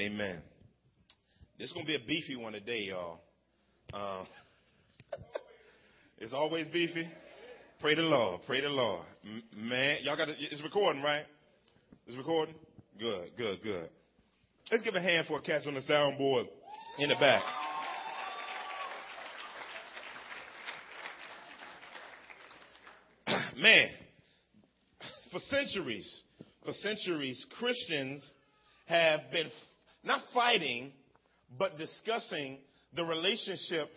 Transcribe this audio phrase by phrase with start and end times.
[0.00, 0.42] Amen.
[1.58, 3.20] This is going to be a beefy one today, y'all.
[3.92, 4.26] Um,
[6.18, 7.06] it's always beefy.
[7.80, 8.40] Pray the Lord.
[8.46, 9.02] Pray the Lord.
[9.24, 11.24] M- man, y'all got to, it's recording, right?
[12.06, 12.54] It's recording?
[12.98, 13.90] Good, good, good.
[14.70, 16.46] Let's give a hand for a catch on the soundboard
[16.98, 17.42] in the back.
[23.58, 23.88] Man,
[25.30, 26.22] for centuries,
[26.64, 28.26] for centuries, Christians
[28.86, 29.50] have been
[30.04, 30.92] not fighting,
[31.58, 32.58] but discussing
[32.94, 33.90] the relationship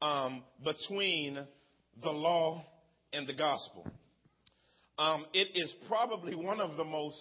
[0.00, 1.38] um, between
[2.02, 2.64] the law
[3.12, 3.86] and the gospel.
[4.98, 7.18] Um, it is probably one of the most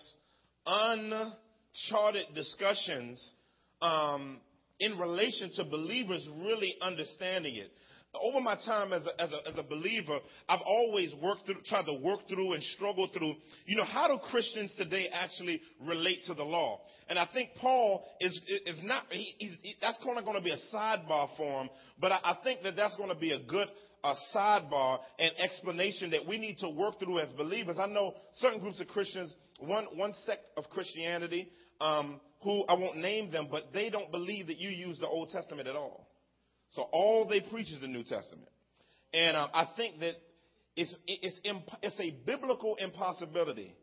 [0.66, 3.34] uncharted discussions
[3.82, 4.40] um,
[4.80, 7.72] in relation to believers really understanding it
[8.16, 10.18] over my time as a, as a, as a believer,
[10.48, 14.18] I've always worked through, tried to work through and struggle through, you know, how do
[14.32, 16.82] Christians today actually relate to the law?
[17.08, 20.52] And I think Paul is, is not, he, he, that's kind of going to be
[20.52, 21.70] a sidebar for him,
[22.00, 23.68] but I, I think that that's going to be a good
[24.02, 27.76] a sidebar and explanation that we need to work through as believers.
[27.80, 32.98] I know certain groups of Christians, one, one sect of Christianity, um, who I won't
[32.98, 36.09] name them, but they don't believe that you use the Old Testament at all.
[36.72, 38.50] So all they preach is the New Testament.
[39.14, 40.14] And uh, I think that
[40.76, 43.76] it's, it's, imp- it's a biblical impossibility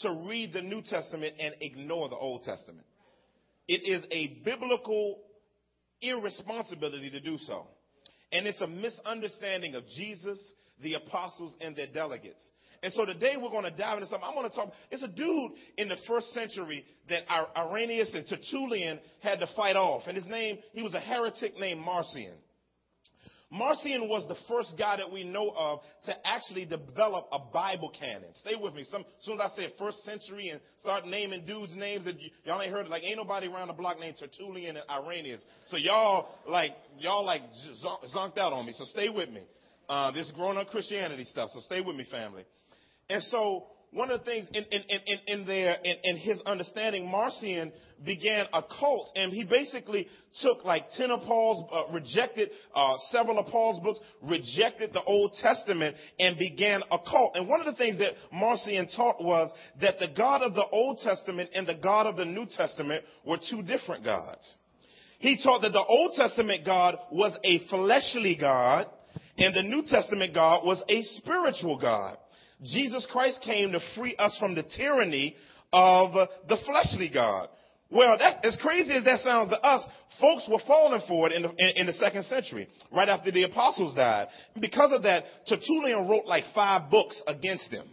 [0.00, 2.86] to read the New Testament and ignore the Old Testament.
[3.68, 5.20] It is a biblical
[6.00, 7.66] irresponsibility to do so.
[8.32, 10.38] And it's a misunderstanding of Jesus,
[10.82, 12.42] the apostles, and their delegates.
[12.84, 14.28] And so today we're going to dive into something.
[14.28, 14.70] I'm going to talk.
[14.90, 17.22] It's a dude in the first century that
[17.56, 20.02] Irenaeus and Tertullian had to fight off.
[20.06, 22.34] And his name, he was a heretic named Marcion.
[23.50, 28.28] Marcion was the first guy that we know of to actually develop a Bible canon.
[28.34, 28.84] Stay with me.
[28.90, 32.60] Some, as soon as I say first century and start naming dudes' names that y'all
[32.60, 35.42] ain't heard, like ain't nobody around the block named Tertullian and Irenaeus.
[35.68, 37.42] So y'all like y'all like
[38.14, 38.74] zonked out on me.
[38.76, 39.40] So stay with me.
[39.88, 41.50] Uh, this grown up Christianity stuff.
[41.54, 42.44] So stay with me, family.
[43.08, 47.08] And so one of the things in, in, in, in there, in, in his understanding,
[47.08, 47.72] Marcion
[48.04, 50.08] began a cult, and he basically
[50.42, 55.32] took like 10 of Paul's, uh, rejected uh, several of Paul's books, rejected the Old
[55.40, 57.36] Testament, and began a cult.
[57.36, 60.98] And one of the things that Marcion taught was that the God of the Old
[60.98, 64.54] Testament and the God of the New Testament were two different gods.
[65.20, 68.86] He taught that the Old Testament God was a fleshly God,
[69.38, 72.18] and the New Testament God was a spiritual God.
[72.64, 75.36] Jesus Christ came to free us from the tyranny
[75.72, 76.12] of
[76.48, 77.48] the fleshly God.
[77.90, 79.84] Well, that, as crazy as that sounds to us,
[80.20, 83.44] folks were falling for it in the, in, in the second century, right after the
[83.44, 84.28] apostles died.
[84.58, 87.88] Because of that, Tertullian wrote like five books against them.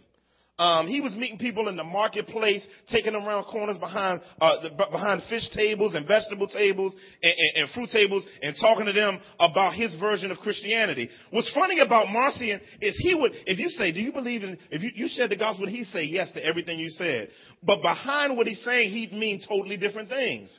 [0.62, 4.70] Um, he was meeting people in the marketplace, taking them around corners behind uh, the,
[4.92, 9.18] behind fish tables and vegetable tables and, and, and, fruit tables, and talking to them
[9.40, 11.10] about his version of Christianity.
[11.30, 14.84] What's funny about Marcion is he would, if you say, "Do you believe in?" If
[14.84, 17.30] you, you share the gospel, he'd say yes to everything you said.
[17.64, 20.56] But behind what he's saying, he'd mean totally different things.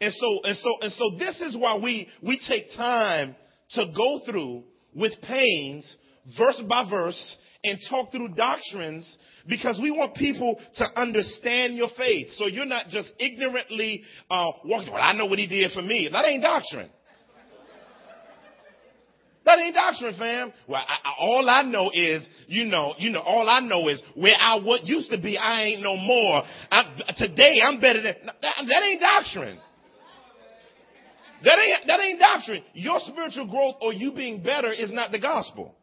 [0.00, 3.36] And so, and so, and so, this is why we we take time
[3.72, 5.96] to go through with pains,
[6.34, 12.28] verse by verse and talk through doctrines because we want people to understand your faith.
[12.32, 14.92] So you're not just ignorantly uh, walking.
[14.92, 16.08] Well, I know what he did for me.
[16.10, 16.90] That ain't doctrine.
[19.44, 20.52] That ain't doctrine, fam.
[20.66, 24.02] Well, I, I, all I know is, you know, you know, all I know is
[24.14, 26.42] where I what used to be, I ain't no more.
[26.70, 29.60] I, today, I'm better than that, that ain't doctrine.
[31.44, 32.62] That ain't that ain't doctrine.
[32.72, 35.74] Your spiritual growth or you being better is not the gospel.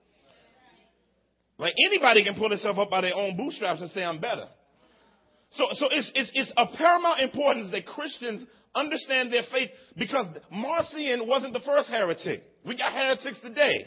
[1.58, 4.48] Like anybody can pull themselves up by their own bootstraps and say, I'm better.
[5.52, 11.28] So, so it's, it's, it's of paramount importance that Christians understand their faith because Marcion
[11.28, 12.44] wasn't the first heretic.
[12.66, 13.86] We got heretics today.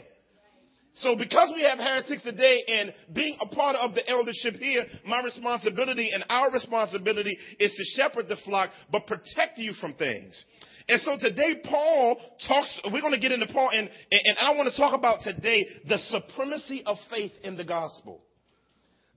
[0.93, 5.21] So because we have heretics today and being a part of the eldership here, my
[5.21, 10.45] responsibility and our responsibility is to shepherd the flock, but protect you from things.
[10.87, 12.17] And so today Paul
[12.47, 15.67] talks, we're going to get into Paul and, and I want to talk about today
[15.87, 18.21] the supremacy of faith in the gospel.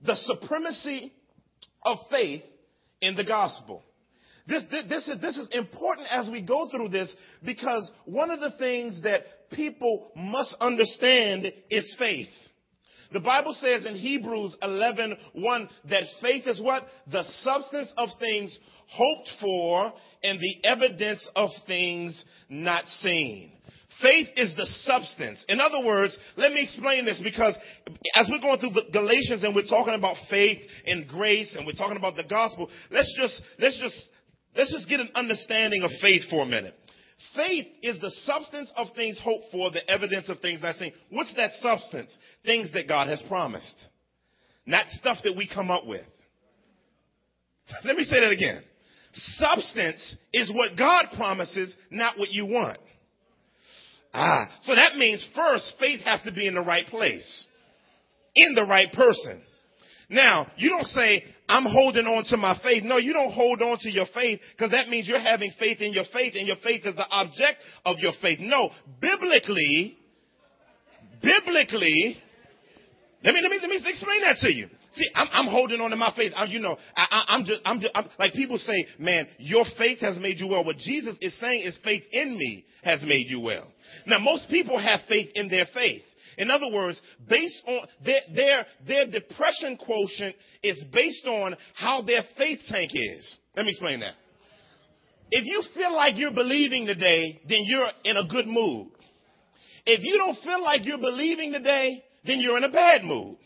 [0.03, 1.13] The supremacy
[1.83, 2.41] of faith
[3.01, 3.83] in the gospel.
[4.47, 7.13] This, this, this, is, this is important as we go through this
[7.45, 9.21] because one of the things that
[9.51, 12.29] people must understand is faith.
[13.11, 16.83] The Bible says in Hebrews 11, 1 that faith is what?
[17.11, 18.57] The substance of things
[18.87, 19.93] hoped for
[20.23, 23.51] and the evidence of things not seen.
[24.01, 25.43] Faith is the substance.
[25.49, 27.57] In other words, let me explain this because
[28.15, 31.97] as we're going through Galatians and we're talking about faith and grace and we're talking
[31.97, 34.09] about the gospel, let's just, let's just
[34.55, 36.75] let's just get an understanding of faith for a minute.
[37.35, 40.93] Faith is the substance of things hoped for, the evidence of things not seen.
[41.09, 42.17] What's that substance?
[42.45, 43.75] Things that God has promised,
[44.65, 46.05] not stuff that we come up with.
[47.83, 48.63] Let me say that again.
[49.11, 52.77] Substance is what God promises, not what you want.
[54.13, 57.47] Ah, so that means first faith has to be in the right place,
[58.35, 59.43] in the right person.
[60.09, 62.83] Now, you don't say, I'm holding on to my faith.
[62.83, 65.93] No, you don't hold on to your faith because that means you're having faith in
[65.93, 68.39] your faith and your faith is the object of your faith.
[68.39, 69.97] No, biblically,
[71.21, 72.17] biblically,
[73.23, 74.67] let me, let me, let me explain that to you.
[74.93, 76.31] See, I'm, I'm holding on to my faith.
[76.35, 79.99] I, you know, I, am just, I'm just, I'm, like people say, man, your faith
[79.99, 80.63] has made you well.
[80.63, 83.67] What Jesus is saying is faith in me has made you well.
[84.07, 86.01] Now, most people have faith in their faith.
[86.37, 92.21] In other words, based on their, their, their depression quotient is based on how their
[92.37, 93.37] faith tank is.
[93.57, 94.13] Let me explain that.
[95.31, 98.87] If you feel like you're believing today, then you're in a good mood.
[99.85, 103.37] If you don't feel like you're believing today, then you're in a bad mood.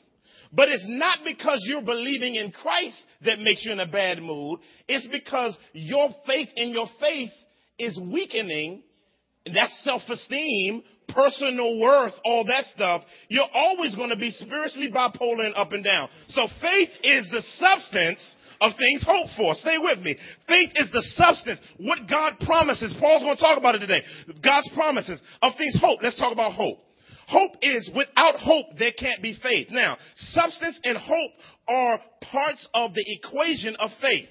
[0.51, 4.59] But it's not because you're believing in Christ that makes you in a bad mood.
[4.87, 7.31] It's because your faith in your faith
[7.79, 8.83] is weakening.
[9.51, 10.83] That's self-esteem
[11.13, 15.83] personal worth, all that stuff, you're always going to be spiritually bipolar and up and
[15.83, 16.09] down.
[16.29, 19.55] So faith is the substance of things hoped for.
[19.55, 20.17] Stay with me.
[20.47, 21.59] Faith is the substance.
[21.77, 22.95] What God promises.
[22.99, 24.03] Paul's going to talk about it today.
[24.43, 25.99] God's promises of things hope.
[26.01, 26.79] Let's talk about hope.
[27.27, 29.67] Hope is without hope there can't be faith.
[29.71, 31.31] Now, substance and hope
[31.67, 34.29] are parts of the equation of faith.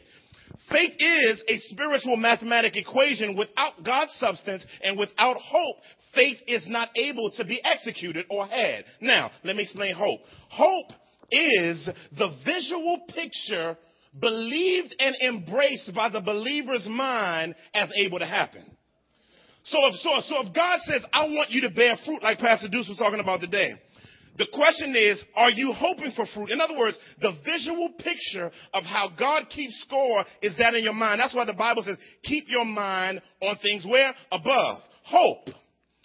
[0.70, 5.76] Faith is a spiritual mathematic equation without God's substance and without hope
[6.14, 8.84] faith is not able to be executed or had.
[9.00, 10.20] Now, let me explain hope.
[10.48, 10.92] Hope
[11.30, 13.76] is the visual picture
[14.20, 18.64] believed and embraced by the believer's mind as able to happen.
[19.64, 22.68] So if, so, so if God says, I want you to bear fruit like Pastor
[22.68, 23.74] Deuce was talking about today,
[24.38, 26.50] the question is, are you hoping for fruit?
[26.50, 30.94] In other words, the visual picture of how God keeps score is that in your
[30.94, 31.20] mind.
[31.20, 34.14] That's why the Bible says, keep your mind on things where?
[34.30, 34.82] Above.
[35.04, 35.48] Hope.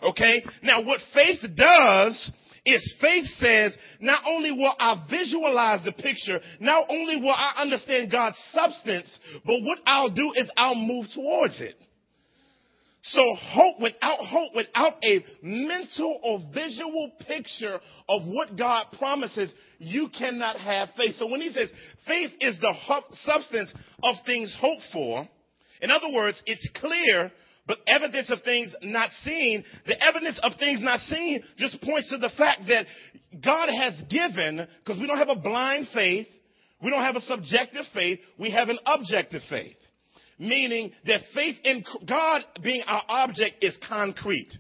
[0.03, 0.43] Okay?
[0.61, 2.31] Now what faith does
[2.65, 8.11] is faith says, not only will I visualize the picture, not only will I understand
[8.11, 11.75] God's substance, but what I'll do is I'll move towards it.
[13.09, 20.09] So hope, without hope, without a mental or visual picture of what God promises, you
[20.09, 21.15] cannot have faith.
[21.15, 21.69] So when he says
[22.05, 22.73] faith is the
[23.23, 23.73] substance
[24.03, 25.27] of things hoped for,
[25.81, 27.31] in other words, it's clear
[27.67, 32.17] but evidence of things not seen, the evidence of things not seen just points to
[32.17, 32.85] the fact that
[33.43, 36.27] God has given, because we don't have a blind faith,
[36.81, 39.75] we don't have a subjective faith, we have an objective faith.
[40.39, 44.51] Meaning that faith in God being our object is concrete.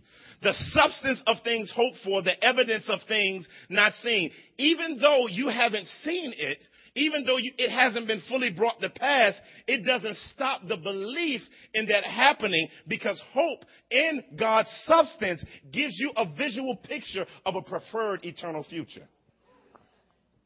[0.41, 4.31] The substance of things hoped for, the evidence of things not seen.
[4.57, 6.59] Even though you haven't seen it,
[6.95, 9.35] even though you, it hasn't been fully brought to pass,
[9.67, 11.41] it doesn't stop the belief
[11.75, 17.61] in that happening because hope in God's substance gives you a visual picture of a
[17.61, 19.07] preferred eternal future.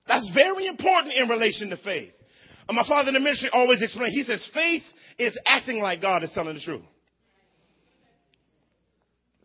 [0.08, 2.12] That's very important in relation to faith.
[2.70, 4.84] My father in the ministry always explained, he says, faith
[5.18, 6.84] is acting like God is telling the truth.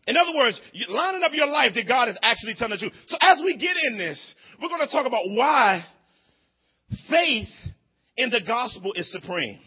[0.07, 2.93] In other words, lining up your life that God is actually telling the truth.
[3.09, 5.85] So as we get in this, we're going to talk about why
[7.11, 7.49] Faith
[8.17, 9.59] in the gospel is supreme.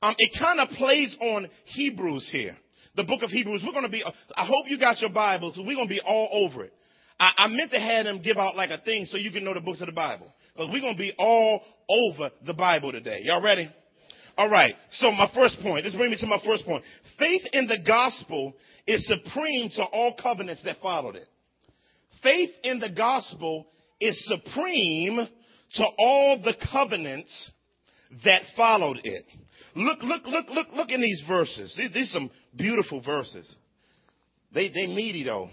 [0.00, 2.56] Um, it kind of plays on Hebrews here,
[2.96, 3.62] the book of Hebrews.
[3.64, 6.00] We're going to be, I hope you got your Bibles, because we're going to be
[6.00, 6.72] all over it.
[7.20, 9.54] I, I meant to have them give out like a thing so you can know
[9.54, 10.32] the books of the Bible.
[10.54, 13.20] Because we're going to be all over the Bible today.
[13.22, 13.70] Y'all ready?
[14.36, 14.74] All right.
[14.92, 16.84] So my first point, this brings me to my first point.
[17.18, 18.54] Faith in the gospel
[18.86, 21.28] is supreme to all covenants that followed it.
[22.22, 23.66] Faith in the gospel
[24.00, 25.26] is supreme
[25.74, 27.50] to all the covenants
[28.24, 29.24] that followed it.
[29.74, 31.74] Look, look, look, look, look in these verses.
[31.76, 33.54] These, these are some beautiful verses.
[34.52, 35.48] They, they meaty though.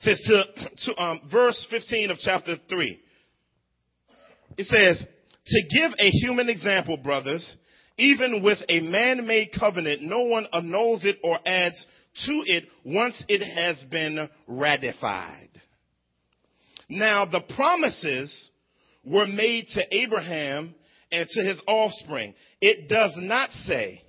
[0.00, 3.00] It says to, to um, verse 15 of chapter 3.
[4.56, 5.04] It says,
[5.46, 7.56] to give a human example, brothers,
[7.98, 11.86] even with a man-made covenant, no one annuls it or adds
[12.26, 15.48] to it once it has been ratified.
[16.88, 18.50] Now the promises
[19.04, 20.74] were made to Abraham
[21.10, 22.34] and to his offspring.
[22.60, 24.02] It does not say,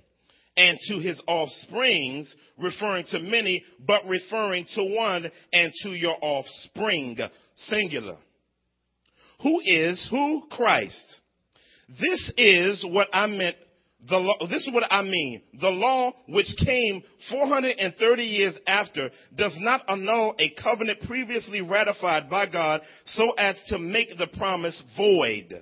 [0.56, 7.18] and to his offsprings, referring to many, but referring to one and to your offspring,
[7.56, 8.16] singular.
[9.42, 10.42] Who is who?
[10.50, 11.20] Christ.
[11.88, 13.56] This is what I meant
[14.08, 15.42] the law, this is what I mean.
[15.60, 22.46] The law which came 430 years after does not annul a covenant previously ratified by
[22.46, 25.54] God so as to make the promise void.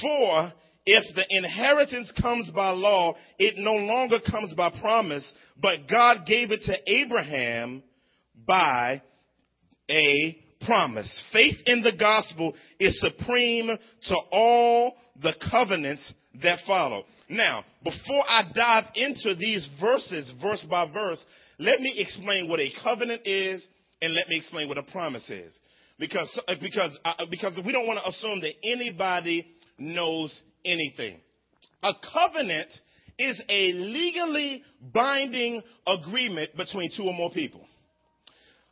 [0.00, 0.52] For
[0.86, 6.50] if the inheritance comes by law, it no longer comes by promise, but God gave
[6.50, 7.82] it to Abraham
[8.46, 9.02] by
[9.88, 11.22] a promise.
[11.32, 13.70] Faith in the gospel is supreme
[14.08, 17.04] to all the covenants that follow.
[17.30, 21.24] Now, before I dive into these verses, verse by verse,
[21.60, 23.64] let me explain what a covenant is
[24.02, 25.56] and let me explain what a promise is.
[25.96, 29.46] Because, uh, because, uh, because we don't want to assume that anybody
[29.78, 31.20] knows anything.
[31.84, 32.68] A covenant
[33.16, 37.64] is a legally binding agreement between two or more people.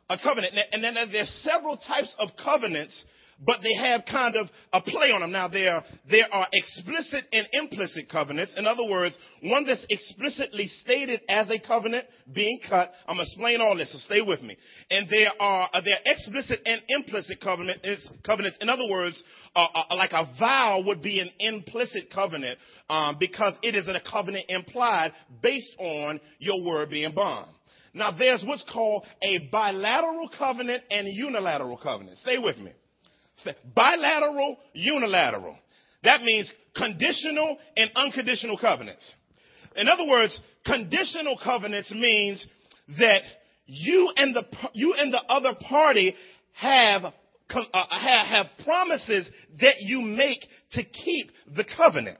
[0.09, 3.05] A covenant, and then there's several types of covenants
[3.45, 5.31] but they have kind of a play on them.
[5.31, 8.53] Now, there, there are explicit and implicit covenants.
[8.57, 12.91] In other words, one that's explicitly stated as a covenant being cut.
[13.07, 14.57] I'm going to explain all this, so stay with me.
[14.91, 17.85] And there are, uh, there are explicit and implicit covenant,
[18.25, 18.57] covenants.
[18.59, 19.21] In other words,
[19.55, 24.01] uh, uh, like a vow would be an implicit covenant um, because it is a
[24.09, 27.47] covenant implied based on your word being bond.
[27.93, 32.19] Now, there's what's called a bilateral covenant and unilateral covenant.
[32.19, 32.71] Stay with me.
[33.75, 35.55] Bilateral, unilateral.
[36.03, 39.13] That means conditional and unconditional covenants.
[39.75, 42.45] In other words, conditional covenants means
[42.99, 43.21] that
[43.65, 44.43] you and the
[44.73, 46.15] you and the other party
[46.53, 47.11] have uh,
[47.89, 49.29] have, have promises
[49.59, 52.17] that you make to keep the covenant.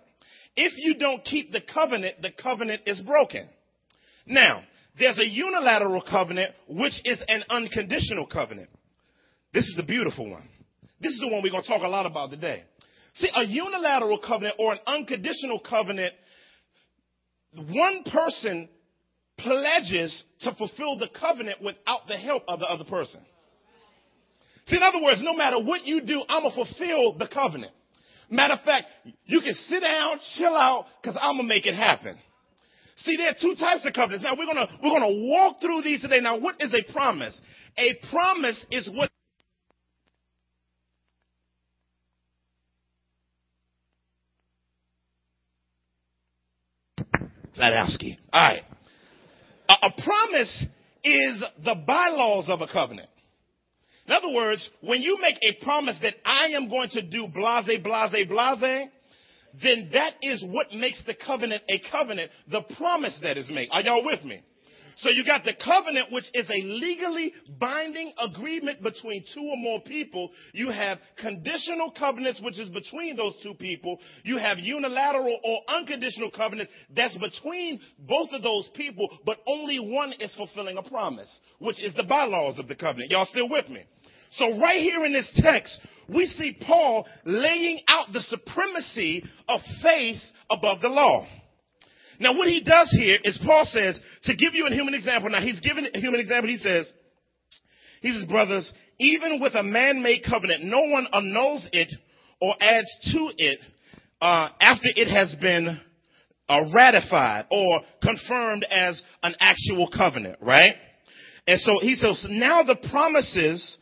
[0.56, 3.48] If you don't keep the covenant, the covenant is broken.
[4.26, 4.64] Now,
[4.98, 8.70] there's a unilateral covenant which is an unconditional covenant.
[9.54, 10.48] This is the beautiful one.
[11.02, 12.64] This is the one we're going to talk a lot about today.
[13.16, 16.14] See, a unilateral covenant or an unconditional covenant,
[17.54, 18.70] one person
[19.38, 23.22] pledges to fulfill the covenant without the help of the other person.
[24.68, 27.72] See, in other words, no matter what you do, I'm going to fulfill the covenant.
[28.30, 28.88] Matter of fact,
[29.26, 32.18] you can sit down, chill out, because I'm going to make it happen.
[32.98, 34.26] See, there are two types of covenants.
[34.26, 36.20] Now we're gonna, we're gonna walk through these today.
[36.20, 37.40] Now, what is a promise?
[37.78, 39.10] A promise is what
[47.60, 48.18] Flatowski.
[48.32, 48.64] All right.
[49.70, 50.66] A, a promise
[51.04, 53.10] is the bylaws of a covenant.
[54.08, 57.70] In other words, when you make a promise that I am going to do blase,
[57.84, 58.90] blase, blase,
[59.62, 63.70] then that is what makes the covenant a covenant, the promise that is made.
[63.72, 64.42] Are y'all with me?
[65.02, 69.80] So you got the covenant, which is a legally binding agreement between two or more
[69.82, 70.32] people.
[70.54, 74.00] You have conditional covenants, which is between those two people.
[74.24, 80.14] You have unilateral or unconditional covenants that's between both of those people, but only one
[80.20, 83.12] is fulfilling a promise, which is the bylaws of the covenant.
[83.12, 83.86] Y'all still with me?
[84.34, 85.80] So right here in this text,
[86.14, 91.26] we see Paul laying out the supremacy of faith above the law.
[92.20, 95.42] Now, what he does here is Paul says, to give you a human example, now
[95.42, 96.92] he's given a human example, he says,
[98.02, 101.90] he says, brothers, even with a man-made covenant, no one annuls it
[102.42, 103.60] or adds to it
[104.22, 105.80] uh, after it has been
[106.50, 110.76] uh, ratified or confirmed as an actual covenant, right?
[111.48, 113.78] And so he says, now the promises,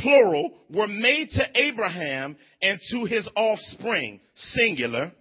[0.00, 5.12] plural, were made to Abraham and to his offspring, singular.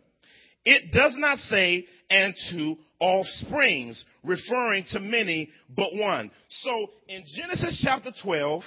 [0.63, 6.29] It does not say and to offsprings, referring to many but one.
[6.49, 8.61] So in Genesis chapter 12,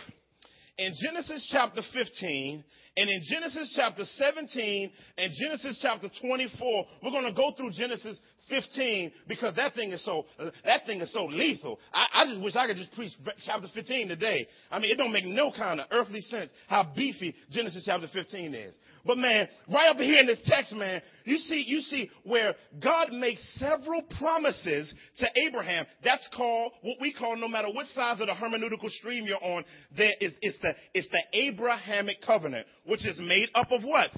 [0.79, 2.65] in Genesis chapter 15,
[2.97, 8.19] and in Genesis chapter 17 and Genesis chapter 24, we're going to go through Genesis
[8.49, 10.27] 15 because that thing is so
[10.65, 11.79] that thing is so lethal.
[11.93, 13.13] I, I, just wish I could just preach
[13.45, 14.47] chapter 15 today.
[14.71, 18.55] I mean, it don't make no kind of earthly sense how beefy Genesis chapter 15
[18.55, 18.75] is.
[19.07, 23.13] But man, right up here in this text, man, you see you see where God
[23.13, 25.87] makes several promises to Abraham.
[26.03, 29.65] That's called what we call, no matter what size of the hermeneutical stream you're on,
[29.97, 34.11] there is it's the it's the Abrahamic covenant, which is made up of what?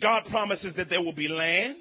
[0.00, 1.76] God promises that there will be land.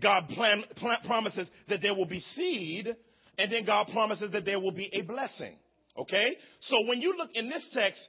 [0.00, 2.94] God plan, plan, promises that there will be seed,
[3.38, 5.56] and then God promises that there will be a blessing.
[5.96, 6.36] Okay?
[6.60, 8.00] So when you look in this text,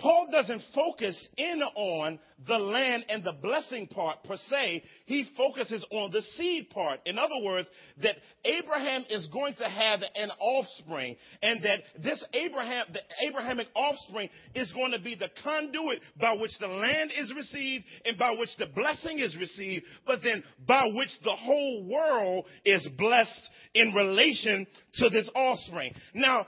[0.00, 4.82] Paul doesn't focus in on the land and the blessing part per se.
[5.04, 7.00] He focuses on the seed part.
[7.04, 7.68] In other words,
[8.02, 14.30] that Abraham is going to have an offspring and that this Abraham, the Abrahamic offspring
[14.54, 18.56] is going to be the conduit by which the land is received and by which
[18.58, 24.66] the blessing is received, but then by which the whole world is blessed in relation
[24.94, 25.92] to this offspring.
[26.14, 26.46] Now,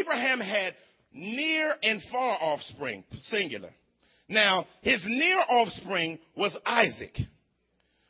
[0.00, 0.74] Abraham had
[1.12, 3.70] near and far offspring, singular.
[4.28, 7.16] Now, his near offspring was Isaac,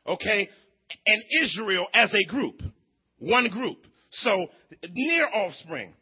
[0.06, 0.48] okay,
[1.06, 2.60] and Israel as a group,
[3.18, 3.78] one group.
[4.10, 4.30] So,
[4.90, 5.94] near offspring.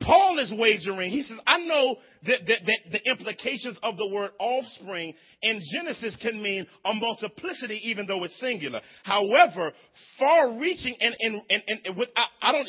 [0.00, 1.10] Paul is wagering.
[1.10, 6.16] He says, I know that, that, that, the implications of the word offspring in Genesis
[6.20, 8.80] can mean a multiplicity, even though it's singular.
[9.02, 9.72] However,
[10.18, 12.68] far reaching and, and, and, and without, I don't,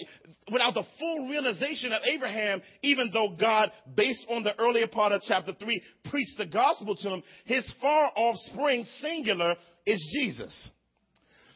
[0.51, 5.21] without the full realization of Abraham, even though God, based on the earlier part of
[5.27, 9.55] chapter 3, preached the gospel to him, his far offspring, singular,
[9.85, 10.71] is Jesus.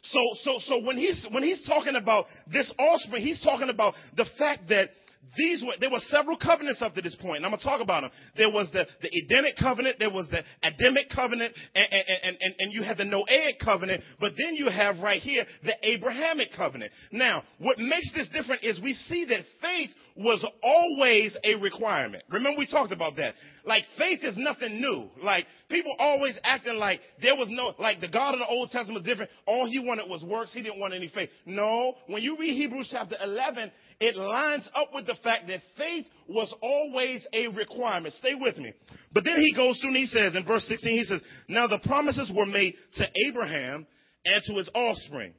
[0.04, 4.26] So, so, so when he's, when he's talking about this offspring, he's talking about the
[4.38, 4.90] fact that
[5.38, 7.82] these were, there were several covenants up to this point, and I'm going to talk
[7.82, 8.12] about them.
[8.38, 12.74] There was the, the Edenic covenant, there was the Adamic covenant, and, and, and, and
[12.74, 16.92] you had the Noahic covenant, but then you have right here the Abrahamic covenant.
[17.12, 22.24] Now, what makes this different is we see that faith was always a requirement.
[22.30, 23.34] Remember we talked about that.
[23.66, 25.10] Like faith is nothing new.
[25.24, 29.04] Like people always acting like there was no, like the God of the Old Testament
[29.04, 29.32] was different.
[29.48, 30.54] All he wanted was works.
[30.54, 31.30] He didn't want any faith.
[31.46, 36.06] No, when you read Hebrews chapter 11, it lines up with the fact that faith
[36.30, 38.14] was always a requirement.
[38.20, 38.74] Stay with me.
[39.12, 41.80] But then he goes through and he says in verse 16, he says, now the
[41.80, 43.88] promises were made to Abraham
[44.26, 45.34] and to his offspring.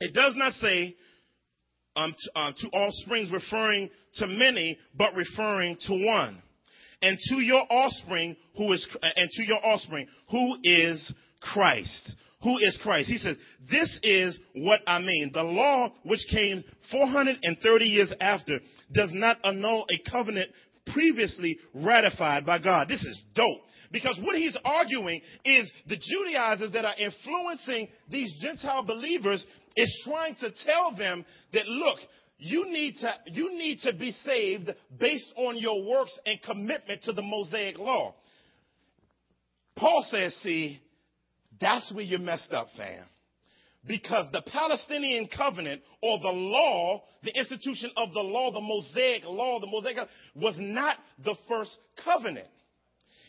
[0.00, 0.96] It does not say
[1.94, 6.42] um, to, uh, to offsprings referring to many, but referring to one.
[7.00, 12.14] And to your offspring who is, and to your offspring who is Christ.
[12.42, 13.08] Who is Christ?
[13.08, 13.36] He says,
[13.68, 15.30] this is what I mean.
[15.32, 18.60] The law, which came 430 years after,
[18.92, 20.50] does not annul a covenant
[20.92, 22.88] previously ratified by God.
[22.88, 23.62] This is dope.
[23.90, 29.44] Because what he's arguing is the Judaizers that are influencing these Gentile believers
[29.76, 31.24] is trying to tell them
[31.54, 31.98] that, look,
[32.38, 37.12] you need to, you need to be saved based on your works and commitment to
[37.12, 38.14] the Mosaic law.
[39.76, 40.80] Paul says, see,
[41.60, 43.04] that's where you messed up, fam.
[43.86, 49.60] Because the Palestinian covenant or the law, the institution of the law, the Mosaic law,
[49.60, 49.96] the Mosaic
[50.34, 52.48] was not the first covenant.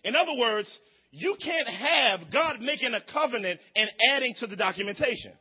[0.04, 0.80] In other words,
[1.12, 5.32] you can't have God making a covenant and adding to the documentation.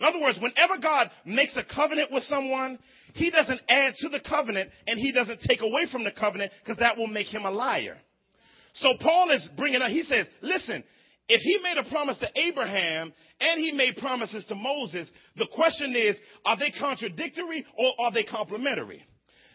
[0.00, 2.78] In other words, whenever God makes a covenant with someone,
[3.14, 6.78] he doesn't add to the covenant and he doesn't take away from the covenant because
[6.78, 7.98] that will make him a liar.
[8.74, 10.82] So Paul is bringing up, he says, listen,
[11.28, 15.94] if he made a promise to Abraham and he made promises to Moses, the question
[15.96, 19.04] is, are they contradictory or are they complementary?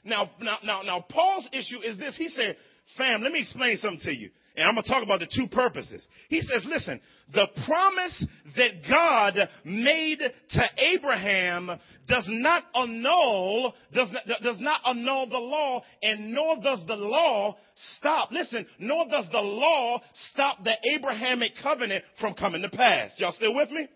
[0.03, 2.15] Now, now, now, now, Paul's issue is this.
[2.15, 2.55] He said,
[2.97, 4.29] fam, let me explain something to you.
[4.57, 6.03] And I'm going to talk about the two purposes.
[6.29, 6.99] He says, listen,
[7.31, 10.63] the promise that God made to
[10.95, 11.69] Abraham
[12.07, 17.55] does not annul, does not, does not annul the law, and nor does the law
[17.97, 23.11] stop, listen, nor does the law stop the Abrahamic covenant from coming to pass.
[23.17, 23.87] Y'all still with me?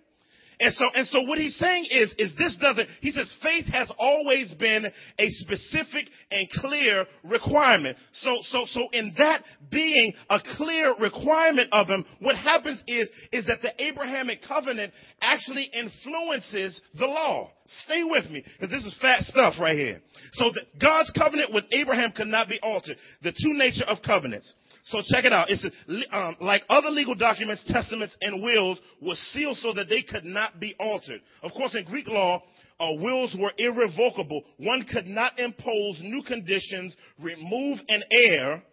[0.62, 3.92] And so, and so what he's saying is, is this doesn't, he says faith has
[3.98, 7.98] always been a specific and clear requirement.
[8.14, 13.48] So, so, so in that being a clear requirement of him, what happens is, is
[13.48, 17.50] that the Abrahamic covenant actually influences the law.
[17.86, 20.00] Stay with me, because this is fat stuff right here.
[20.34, 22.98] So God's covenant with Abraham could not be altered.
[23.24, 24.54] The true nature of covenants.
[24.86, 25.50] So check it out.
[25.50, 25.66] It's
[26.12, 30.60] um, like other legal documents, testaments, and wills were sealed so that they could not
[30.60, 31.22] be altered.
[31.44, 32.42] Of course, in Greek law,
[32.80, 34.44] uh, wills were irrevocable.
[34.58, 38.64] One could not impose new conditions, remove an heir,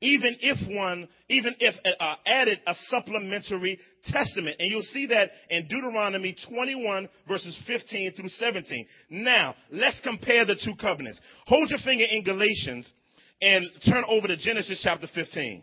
[0.00, 4.56] even if one, even if uh, added a supplementary testament.
[4.60, 8.86] And you'll see that in Deuteronomy 21 verses 15 through 17.
[9.10, 11.18] Now, let's compare the two covenants.
[11.46, 12.92] Hold your finger in Galatians
[13.40, 15.62] and turn over to Genesis chapter 15.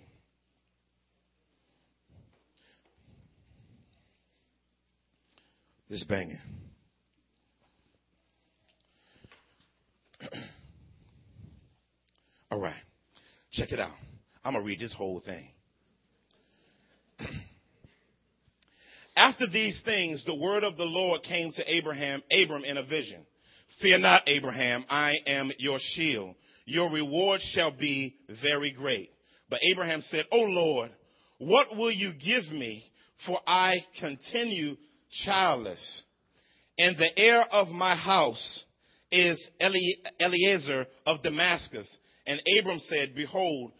[5.90, 6.40] This banging.
[12.50, 12.74] All right.
[13.52, 13.92] Check it out.
[14.44, 15.50] I'm going to read this whole thing.
[19.16, 23.26] After these things, the word of the Lord came to Abraham, Abram in a vision.
[23.82, 26.36] Fear not, Abraham, I am your shield
[26.66, 29.12] your reward shall be very great.
[29.50, 30.92] But Abraham said, O Lord,
[31.38, 32.84] what will you give me?
[33.26, 34.76] For I continue
[35.24, 36.04] childless.
[36.78, 38.66] And the heir of my house
[39.12, 39.50] is
[40.20, 41.98] Eliezer of Damascus.
[42.28, 43.72] And Abram said, Behold,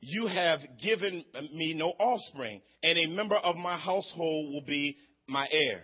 [0.00, 5.48] you have given me no offspring, and a member of my household will be my
[5.50, 5.82] heir.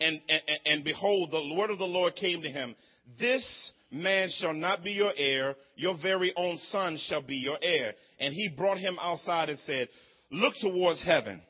[0.00, 2.74] And, and, and behold, the word of the Lord came to him.
[3.18, 7.94] This man shall not be your heir, your very own son shall be your heir.
[8.18, 9.88] And he brought him outside and said,
[10.30, 11.42] Look towards heaven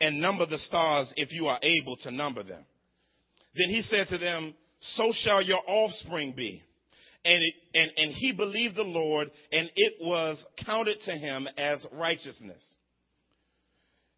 [0.00, 2.64] and number the stars if you are able to number them.
[3.56, 6.62] Then he said to them, So shall your offspring be.
[7.24, 11.84] And, it, and, and he believed the Lord, and it was counted to him as
[11.92, 12.62] righteousness.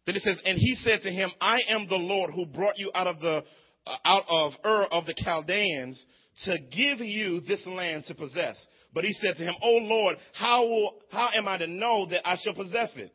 [0.05, 2.91] Then it says, And he said to him, I am the Lord who brought you
[2.93, 3.43] out of the
[3.87, 6.05] uh, out of Ur of the Chaldeans
[6.45, 8.55] to give you this land to possess.
[8.93, 12.27] But he said to him, Oh Lord, how will, how am I to know that
[12.27, 13.11] I shall possess it?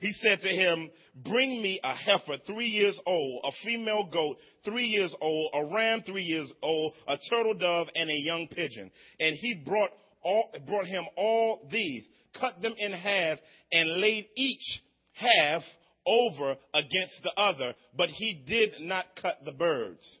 [0.00, 4.86] He said to him, Bring me a heifer three years old, a female goat three
[4.86, 8.90] years old, a ram three years old, a turtle dove, and a young pigeon.
[9.18, 9.90] And he brought
[10.22, 13.38] all, brought him all these, cut them in half,
[13.72, 15.62] and laid each half
[16.06, 20.18] over against the other, but he did not cut the birds.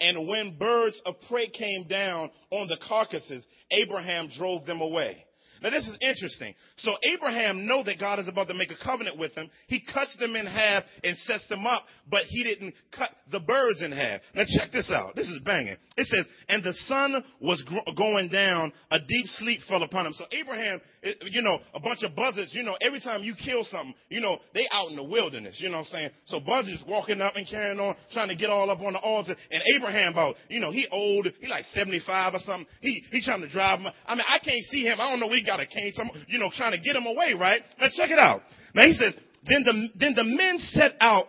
[0.00, 5.24] And when birds of prey came down on the carcasses, Abraham drove them away.
[5.62, 6.54] Now this is interesting.
[6.76, 9.50] So Abraham know that God is about to make a covenant with him.
[9.68, 13.82] He cuts them in half and sets them up, but he didn't cut the birds
[13.82, 14.20] in half.
[14.34, 15.14] Now check this out.
[15.14, 15.76] This is banging.
[15.96, 17.62] It says, and the sun was
[17.96, 20.12] going down, a deep sleep fell upon him.
[20.14, 23.94] So Abraham, you know, a bunch of buzzards, you know, every time you kill something,
[24.08, 26.10] you know, they out in the wilderness, you know what I'm saying?
[26.26, 29.36] So buzzards walking up and carrying on, trying to get all up on the altar.
[29.50, 32.66] And Abraham about, you know, he old, he like 75 or something.
[32.80, 33.92] He, he trying to drive him.
[34.06, 35.00] I mean, I can't see him.
[35.00, 37.34] I don't know, we got a cane, some, you know, trying to get him away,
[37.38, 37.60] right?
[37.80, 38.42] Now check it out.
[38.74, 41.26] Now he says, then the, then the men set out,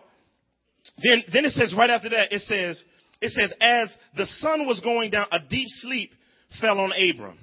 [1.02, 2.82] then, then it says right after that, it says,
[3.20, 6.12] it says, as the sun was going down, a deep sleep
[6.60, 7.38] fell on Abram.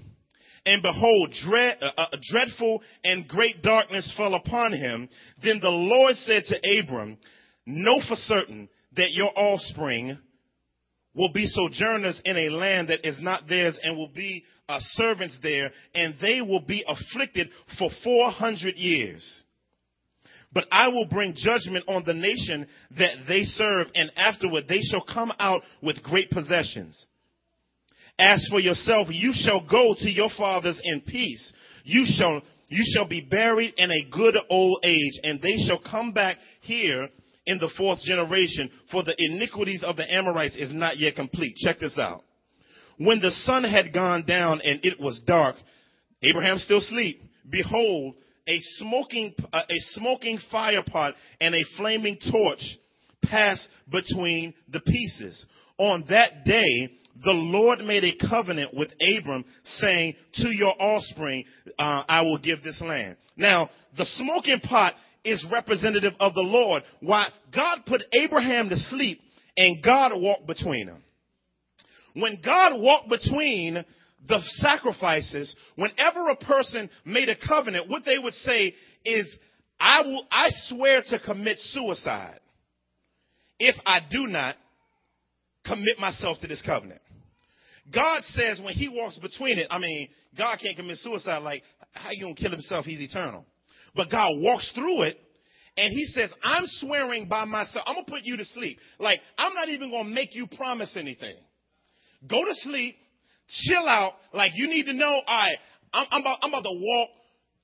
[0.65, 5.09] And behold, dread, uh, uh, dreadful and great darkness fell upon him.
[5.43, 7.17] Then the Lord said to Abram,
[7.65, 10.17] Know for certain that your offspring
[11.15, 15.38] will be sojourners in a land that is not theirs and will be uh, servants
[15.41, 19.43] there, and they will be afflicted for 400 years.
[20.53, 25.03] But I will bring judgment on the nation that they serve, and afterward they shall
[25.03, 27.05] come out with great possessions.
[28.17, 31.53] As for yourself, you shall go to your fathers in peace.
[31.84, 36.12] You shall, you shall be buried in a good old age, and they shall come
[36.13, 37.10] back here
[37.45, 41.55] in the fourth generation, for the iniquities of the Amorites is not yet complete.
[41.55, 42.23] Check this out.
[42.99, 45.55] When the sun had gone down and it was dark,
[46.21, 47.23] Abraham still sleep.
[47.49, 52.62] Behold, a smoking, uh, a smoking fire pot and a flaming torch
[53.23, 55.45] passed between the pieces.
[55.77, 56.89] On that day,
[57.23, 61.45] the Lord made a covenant with Abram saying, to your offspring,
[61.77, 63.15] uh, I will give this land.
[63.38, 66.83] Now, the smoking pot is representative of the Lord.
[66.99, 69.21] Why God put Abraham to sleep
[69.55, 71.03] and God walked between them.
[72.13, 73.84] When God walked between
[74.28, 78.74] the sacrifices, whenever a person made a covenant, what they would say
[79.06, 79.38] is,
[79.80, 82.39] I will, I swear to commit suicide
[83.60, 84.56] if I do not
[85.65, 87.02] commit myself to this covenant.
[87.93, 92.12] God says when he walks between it, I mean, God can't commit suicide like, how
[92.12, 92.86] you gonna kill himself?
[92.86, 93.45] He's eternal.
[93.95, 95.19] But God walks through it
[95.76, 97.86] and he says, I'm swearing by myself.
[97.88, 98.80] I'm gonna put you to sleep.
[99.00, 101.36] Like, I'm not even gonna make you promise anything.
[102.27, 102.95] Go to sleep,
[103.47, 104.13] chill out.
[104.34, 105.58] Like you need to know, I'm,
[105.93, 107.10] I'm, about, I'm about to walk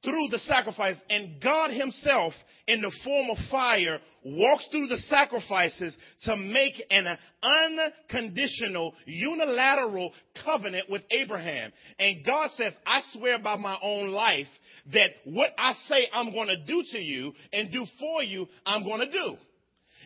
[0.03, 0.95] through the sacrifice.
[1.09, 2.33] And God himself,
[2.67, 10.11] in the form of fire, walks through the sacrifices to make an unconditional, unilateral
[10.43, 11.71] covenant with Abraham.
[11.99, 14.47] And God says, I swear by my own life
[14.93, 18.83] that what I say I'm going to do to you and do for you, I'm
[18.83, 19.37] going to do.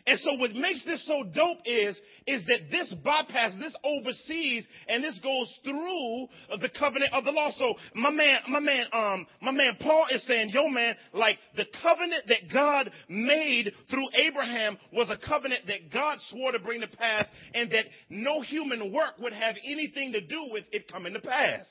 [0.06, 5.02] And so what makes this so dope is, is that this bypass, this oversees, and
[5.02, 6.26] this goes through
[6.60, 7.50] the covenant of the law.
[7.56, 11.66] So my man, my man, um, my man Paul is saying, yo man, like the
[11.82, 16.88] covenant that God made through Abraham was a covenant that God swore to bring to
[16.88, 21.20] pass and that no human work would have anything to do with it coming to
[21.20, 21.66] pass.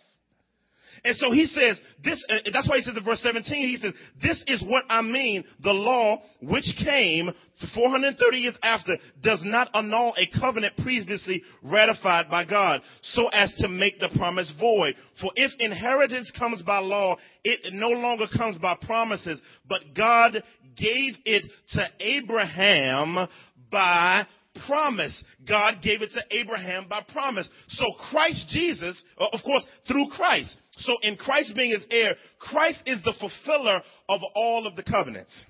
[1.03, 3.93] And so he says, this, uh, that's why he says in verse 17, he says,
[4.21, 5.43] this is what I mean.
[5.63, 7.31] The law, which came
[7.73, 13.67] 430 years after, does not annul a covenant previously ratified by God, so as to
[13.67, 14.95] make the promise void.
[15.21, 20.43] For if inheritance comes by law, it no longer comes by promises, but God
[20.77, 23.27] gave it to Abraham
[23.71, 24.25] by
[24.65, 25.23] promise.
[25.47, 27.49] God gave it to Abraham by promise.
[27.67, 30.57] So Christ Jesus, uh, of course, through Christ.
[30.77, 35.45] So in Christ being his heir, Christ is the fulfiller of all of the covenants.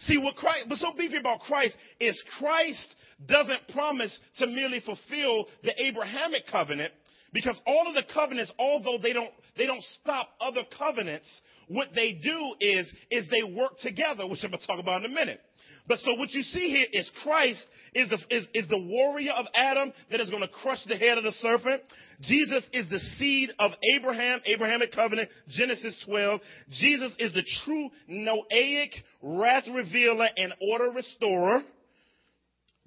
[0.00, 2.96] See what Christ, what's so beefy about Christ is Christ
[3.26, 6.92] doesn't promise to merely fulfill the Abrahamic covenant
[7.32, 11.28] because all of the covenants, although they don't, they don't stop other covenants,
[11.68, 15.10] what they do is, is they work together, which I'm going to talk about in
[15.10, 15.40] a minute.
[15.88, 17.64] But so what you see here is Christ
[17.94, 21.18] is the, is, is the warrior of Adam that is going to crush the head
[21.18, 21.82] of the serpent.
[22.20, 26.40] Jesus is the seed of Abraham, Abrahamic covenant, Genesis 12.
[26.70, 28.90] Jesus is the true Noahic
[29.22, 31.62] wrath revealer and order restorer,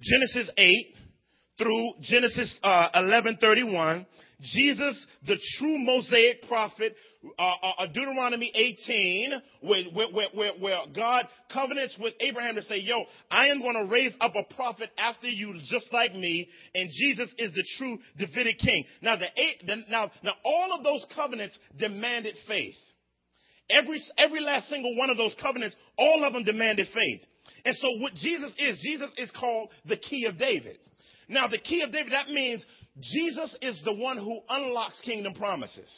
[0.00, 0.94] Genesis 8
[1.58, 4.06] through Genesis uh, 11:31.
[4.40, 6.94] Jesus, the true Mosaic prophet,
[7.38, 12.78] uh, uh, uh, Deuteronomy 18, where, where, where, where, God covenants with Abraham to say,
[12.78, 12.96] yo,
[13.30, 17.34] I am going to raise up a prophet after you just like me, and Jesus
[17.38, 18.84] is the true Davidic king.
[19.00, 19.26] Now, the,
[19.66, 22.76] the now, now all of those covenants demanded faith.
[23.70, 27.22] Every, every last single one of those covenants, all of them demanded faith.
[27.64, 30.78] And so what Jesus is, Jesus is called the key of David.
[31.28, 32.64] Now, the key of David, that means
[33.00, 35.90] Jesus is the one who unlocks kingdom promises.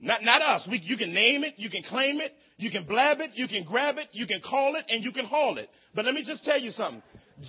[0.00, 0.66] Not, not us.
[0.70, 3.64] We, you can name it, you can claim it, you can blab it, you can
[3.64, 5.68] grab it, you can call it, and you can haul it.
[5.94, 7.02] But let me just tell you something.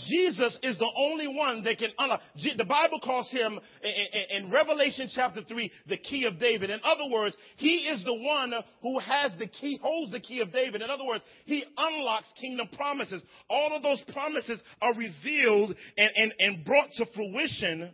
[0.10, 2.22] Jesus is the only one that can unlock.
[2.36, 6.70] The Bible calls him in Revelation chapter 3 the key of David.
[6.70, 10.52] In other words, he is the one who has the key, holds the key of
[10.54, 10.82] David.
[10.82, 13.22] In other words, he unlocks kingdom promises.
[13.50, 17.92] All of those promises are revealed and, and, and brought to fruition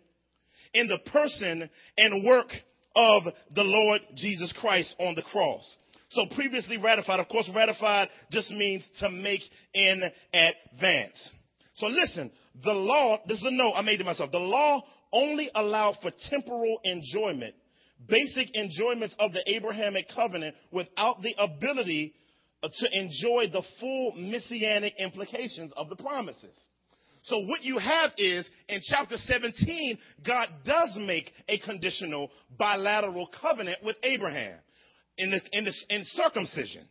[0.78, 2.52] in the person and work
[2.96, 3.24] of
[3.56, 5.78] the Lord Jesus Christ on the cross.
[6.10, 9.42] So previously ratified, of course, ratified just means to make
[9.74, 10.02] in
[10.34, 11.32] advance.
[11.76, 12.32] So listen,
[12.64, 14.32] the law, this is a note I made to myself.
[14.32, 17.56] The law only allowed for temporal enjoyment,
[18.08, 22.14] basic enjoyments of the Abrahamic covenant without the ability
[22.64, 26.58] to enjoy the full messianic implications of the promises.
[27.24, 33.80] So what you have is in chapter 17, God does make a conditional bilateral covenant
[33.84, 34.60] with Abraham
[35.18, 36.88] in, in, in circumcision.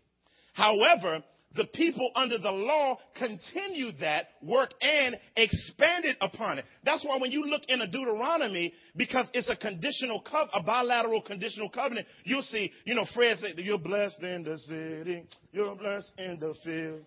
[0.52, 1.22] However,
[1.56, 6.64] the people under the law continued that work and expanded upon it.
[6.84, 11.70] That's why when you look in a Deuteronomy, because it's a conditional a bilateral conditional
[11.70, 16.38] covenant, you'll see, you know, Fred said, you're blessed in the city, you're blessed in
[16.38, 17.00] the field.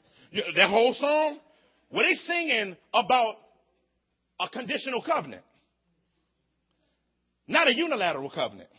[0.55, 1.39] that whole song,
[1.91, 3.35] were they singing about
[4.39, 5.43] a conditional covenant?
[7.47, 8.69] Not a unilateral covenant.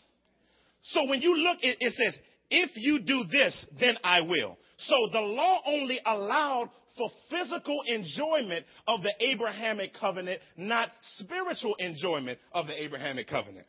[0.83, 2.17] So when you look, it, it says,
[2.49, 4.57] if you do this, then I will.
[4.77, 12.39] So the law only allowed for physical enjoyment of the Abrahamic covenant, not spiritual enjoyment
[12.53, 13.67] of the Abrahamic covenant.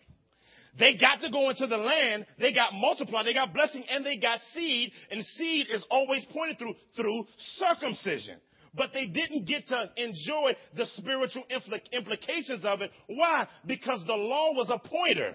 [0.79, 4.17] They got to go into the land, they got multiplied, they got blessing, and they
[4.17, 7.27] got seed, and seed is always pointed through through
[7.59, 8.39] circumcision
[8.75, 11.45] but they didn't get to enjoy the spiritual
[11.93, 12.91] implications of it.
[13.07, 13.47] Why?
[13.67, 15.35] Because the law was a pointer.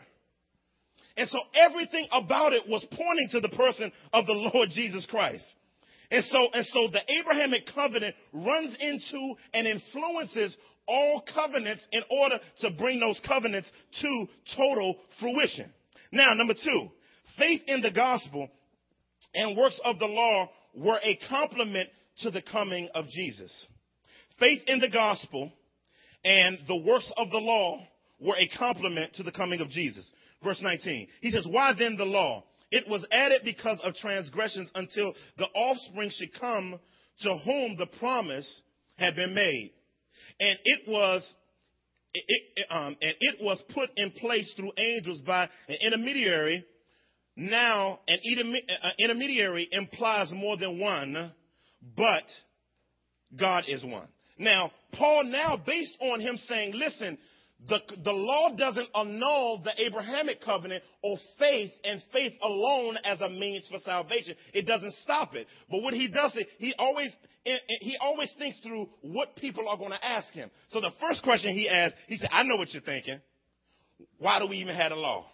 [1.15, 5.43] And so everything about it was pointing to the person of the Lord Jesus Christ.
[6.10, 10.56] And so, and so the Abrahamic covenant runs into and influences
[10.88, 13.69] all covenants in order to bring those covenants
[14.02, 15.73] to total fruition.
[16.12, 16.89] Now, number two,
[17.38, 18.47] faith in the gospel
[19.34, 21.89] and works of the law were a complement
[22.20, 23.68] to the coming of Jesus.
[24.40, 25.52] Faith in the gospel
[26.24, 27.80] and the works of the law
[28.20, 30.10] were a complement to the coming of Jesus.
[30.44, 31.08] Verse 19.
[31.22, 32.44] He says, Why then the law?
[32.70, 36.80] It was added because of transgressions until the offspring should come
[37.22, 38.62] to whom the promise
[38.98, 39.72] had been made.
[40.40, 41.36] And it was
[42.14, 46.66] it, um, and it was put in place through angels by an intermediary.
[47.36, 48.20] Now, an
[48.98, 51.34] intermediary implies more than one,
[51.96, 52.24] but
[53.36, 54.08] God is one.
[54.38, 57.18] Now, Paul now, based on him saying, listen,
[57.68, 63.30] the, the law doesn't annul the Abrahamic covenant or faith and faith alone as a
[63.30, 64.36] means for salvation.
[64.54, 65.48] It doesn't stop it.
[65.70, 70.06] But what he does he always he always thinks through what people are going to
[70.06, 70.52] ask him.
[70.68, 73.22] So the first question he asked, he said, I know what you're thinking.
[74.20, 75.26] Why do we even have a law?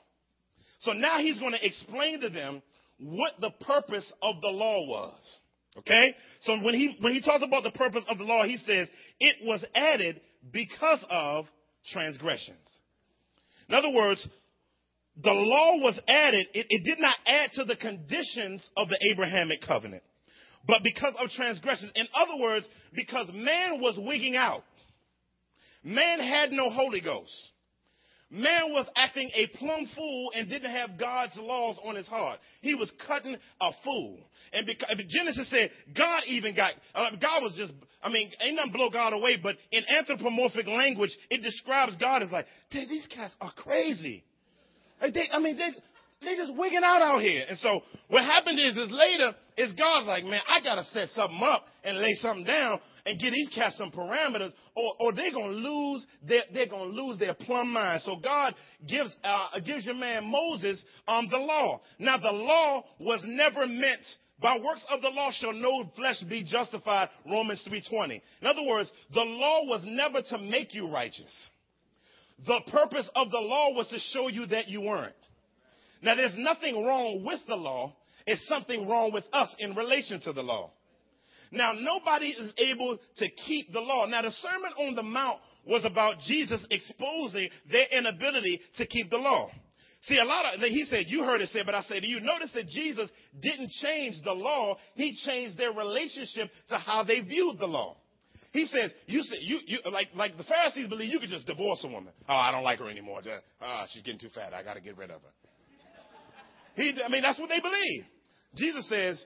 [0.81, 2.61] So now he's going to explain to them
[2.99, 5.37] what the purpose of the law was.
[5.77, 6.15] Okay?
[6.41, 8.87] So when he, when he talks about the purpose of the law, he says
[9.19, 11.45] it was added because of
[11.91, 12.67] transgressions.
[13.69, 14.27] In other words,
[15.21, 19.61] the law was added, it, it, did not add to the conditions of the Abrahamic
[19.61, 20.03] covenant,
[20.67, 21.91] but because of transgressions.
[21.95, 24.63] In other words, because man was wigging out.
[25.83, 27.31] Man had no Holy Ghost.
[28.33, 32.39] Man was acting a plumb fool and didn't have God's laws on his heart.
[32.61, 34.17] He was cutting a fool.
[34.51, 38.71] And because, Genesis said God even got, uh, God was just, I mean, ain't nothing
[38.71, 43.53] blow God away, but in anthropomorphic language, it describes God as like, these cats are
[43.55, 44.23] crazy.
[44.99, 45.69] They, I mean, they,
[46.25, 47.43] they just wigging out out here.
[47.47, 51.09] And so what happened is, is later, is God's like, man, I got to set
[51.09, 55.31] something up and lay something down and give these cats some parameters or, or they're
[55.31, 58.01] to lose their, they're to lose their plumb mind.
[58.01, 58.55] So God
[58.87, 61.81] gives, uh, gives your man Moses, um, the law.
[61.99, 64.05] Now the law was never meant
[64.41, 68.21] by works of the law shall no flesh be justified, Romans 3.20.
[68.41, 71.33] In other words, the law was never to make you righteous.
[72.45, 75.13] The purpose of the law was to show you that you weren't.
[76.01, 77.95] Now, there's nothing wrong with the law.
[78.25, 80.71] It's something wrong with us in relation to the law.
[81.53, 84.07] Now, nobody is able to keep the law.
[84.07, 89.17] Now, the Sermon on the Mount was about Jesus exposing their inability to keep the
[89.17, 89.49] law.
[90.01, 92.19] See, a lot of, he said, you heard it said, but I say to you,
[92.19, 94.77] notice that Jesus didn't change the law.
[94.95, 97.97] He changed their relationship to how they viewed the law.
[98.51, 101.83] He says, you say, you, you, like, like the Pharisees believe you could just divorce
[101.83, 102.13] a woman.
[102.27, 103.21] Oh, I don't like her anymore.
[103.61, 104.53] Ah, oh, she's getting too fat.
[104.53, 105.29] I got to get rid of her.
[106.75, 108.03] He, I mean, that's what they believe.
[108.55, 109.23] Jesus says,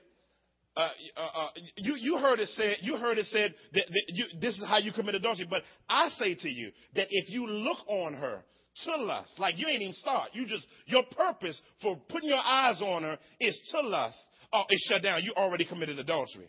[0.78, 4.24] uh, uh, uh, you, you heard it said, you heard it said that, that you,
[4.40, 5.46] this is how you commit adultery.
[5.50, 8.44] But I say to you that if you look on her
[8.84, 12.80] to lust, like you ain't even start, you just, your purpose for putting your eyes
[12.80, 14.18] on her is to lust,
[14.52, 15.24] oh, it's shut down.
[15.24, 16.48] You already committed adultery.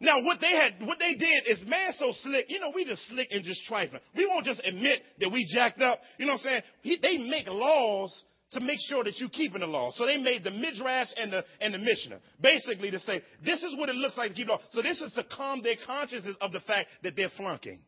[0.00, 2.46] Now, what they had, what they did is, man, so slick.
[2.48, 4.00] You know, we just slick and just trifling.
[4.16, 6.00] We won't just admit that we jacked up.
[6.18, 6.62] You know what I'm saying?
[6.82, 8.24] He, they make laws
[8.54, 9.92] to make sure that you're keeping the law.
[9.94, 13.76] So they made the midrash and the and the mishnah basically to say this is
[13.78, 14.60] what it looks like to keep the law.
[14.70, 17.80] So this is to calm their consciences of the fact that they're flunking.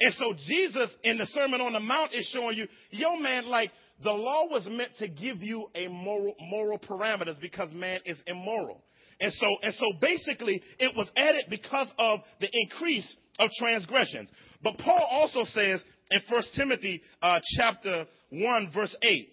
[0.00, 3.70] And so Jesus in the Sermon on the Mount is showing you, yo man, like
[4.02, 8.82] the law was meant to give you a moral moral parameters because man is immoral.
[9.20, 14.28] And so, and so basically it was added because of the increase of transgressions.
[14.62, 19.28] But Paul also says in 1 Timothy uh, chapter 1 verse 8,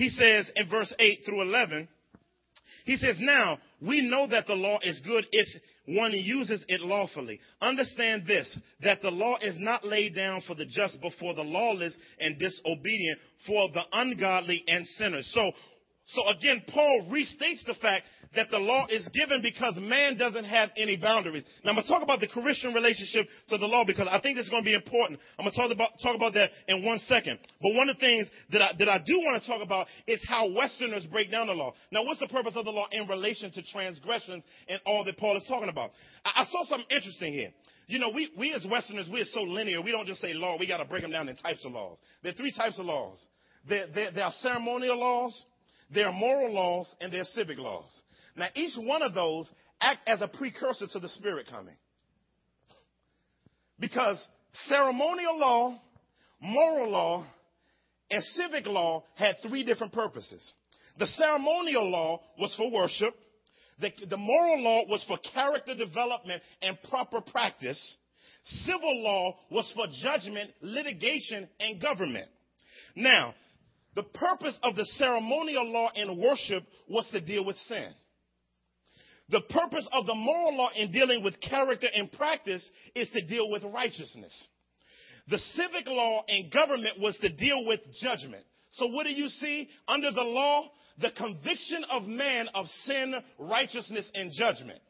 [0.00, 1.86] he says in verse 8 through 11,
[2.86, 5.46] he says, now we know that the law is good if
[5.84, 7.38] one uses it lawfully.
[7.60, 11.42] Understand this, that the law is not laid down for the just, but for the
[11.42, 15.30] lawless and disobedient, for the ungodly and sinners.
[15.34, 15.52] So
[16.14, 20.70] so again, Paul restates the fact that the law is given because man doesn't have
[20.76, 21.44] any boundaries.
[21.64, 24.38] Now I'm going to talk about the Christian relationship to the law because I think
[24.38, 25.18] is going to be important.
[25.38, 27.38] I'm going to talk about, talk about that in one second.
[27.60, 30.24] But one of the things that I, that I do want to talk about is
[30.28, 31.74] how Westerners break down the law.
[31.90, 35.36] Now what's the purpose of the law in relation to transgressions and all that Paul
[35.36, 35.90] is talking about?
[36.24, 37.50] I, I saw something interesting here.
[37.88, 39.82] You know, we, we as Westerners, we are so linear.
[39.82, 40.56] We don't just say law.
[40.58, 41.98] We got to break them down in types of laws.
[42.22, 43.18] There are three types of laws.
[43.68, 45.44] There, there, there are ceremonial laws.
[45.92, 48.00] There are moral laws and their civic laws.
[48.36, 49.50] Now, each one of those
[49.80, 51.76] act as a precursor to the Spirit coming.
[53.78, 54.24] Because
[54.66, 55.80] ceremonial law,
[56.40, 57.26] moral law,
[58.10, 60.52] and civic law had three different purposes.
[60.98, 63.14] The ceremonial law was for worship.
[63.80, 67.96] The, the moral law was for character development and proper practice.
[68.64, 72.28] Civil law was for judgment, litigation, and government.
[72.94, 73.34] Now,
[73.94, 77.92] the purpose of the ceremonial law in worship was to deal with sin.
[79.30, 83.50] The purpose of the moral law in dealing with character and practice is to deal
[83.50, 84.32] with righteousness.
[85.28, 88.44] The civic law and government was to deal with judgment.
[88.72, 90.64] So what do you see under the law?
[91.00, 94.80] The conviction of man of sin, righteousness, and judgment.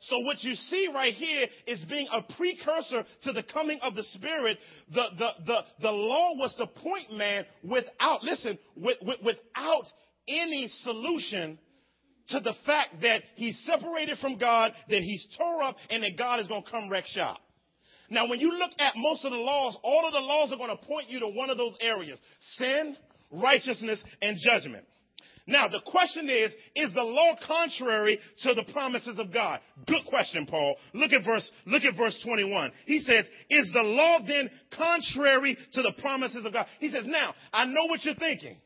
[0.00, 4.04] So what you see right here is being a precursor to the coming of the
[4.04, 4.58] Spirit.
[4.94, 9.86] The, the, the, the law was to point man without, listen, with, with, without
[10.28, 11.58] any solution
[12.28, 16.40] to the fact that he's separated from God, that he's tore up, and that God
[16.40, 17.38] is going to come wreck shop.
[18.10, 20.70] Now, when you look at most of the laws, all of the laws are going
[20.70, 22.18] to point you to one of those areas
[22.56, 22.96] sin,
[23.30, 24.86] righteousness, and judgment.
[25.48, 29.60] Now, the question is, is the law contrary to the promises of God?
[29.86, 30.76] Good question, Paul.
[30.92, 32.70] Look at verse, look at verse 21.
[32.84, 36.66] He says, is the law then contrary to the promises of God?
[36.80, 38.58] He says, now, I know what you're thinking.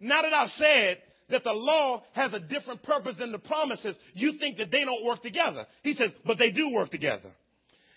[0.00, 0.98] Now that I've said
[1.30, 5.06] that the law has a different purpose than the promises, you think that they don't
[5.06, 5.66] work together.
[5.84, 7.30] He says, but they do work together.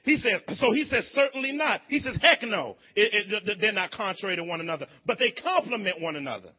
[0.03, 1.81] He says, so he says, certainly not.
[1.87, 2.77] He says, heck no.
[2.95, 6.51] It, it, they're not contrary to one another, but they complement one another.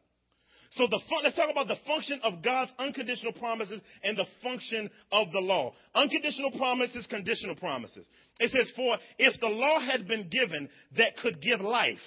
[0.72, 4.90] So the fun, let's talk about the function of God's unconditional promises and the function
[5.12, 5.72] of the law.
[5.94, 8.08] Unconditional promises, conditional promises.
[8.40, 11.98] It says, for if the law had been given that could give life,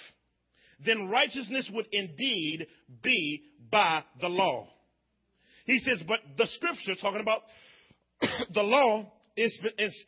[0.84, 2.66] then righteousness would indeed
[3.02, 4.68] be by the law.
[5.66, 7.42] He says, but the scripture, talking about
[8.54, 10.04] the law, is, is,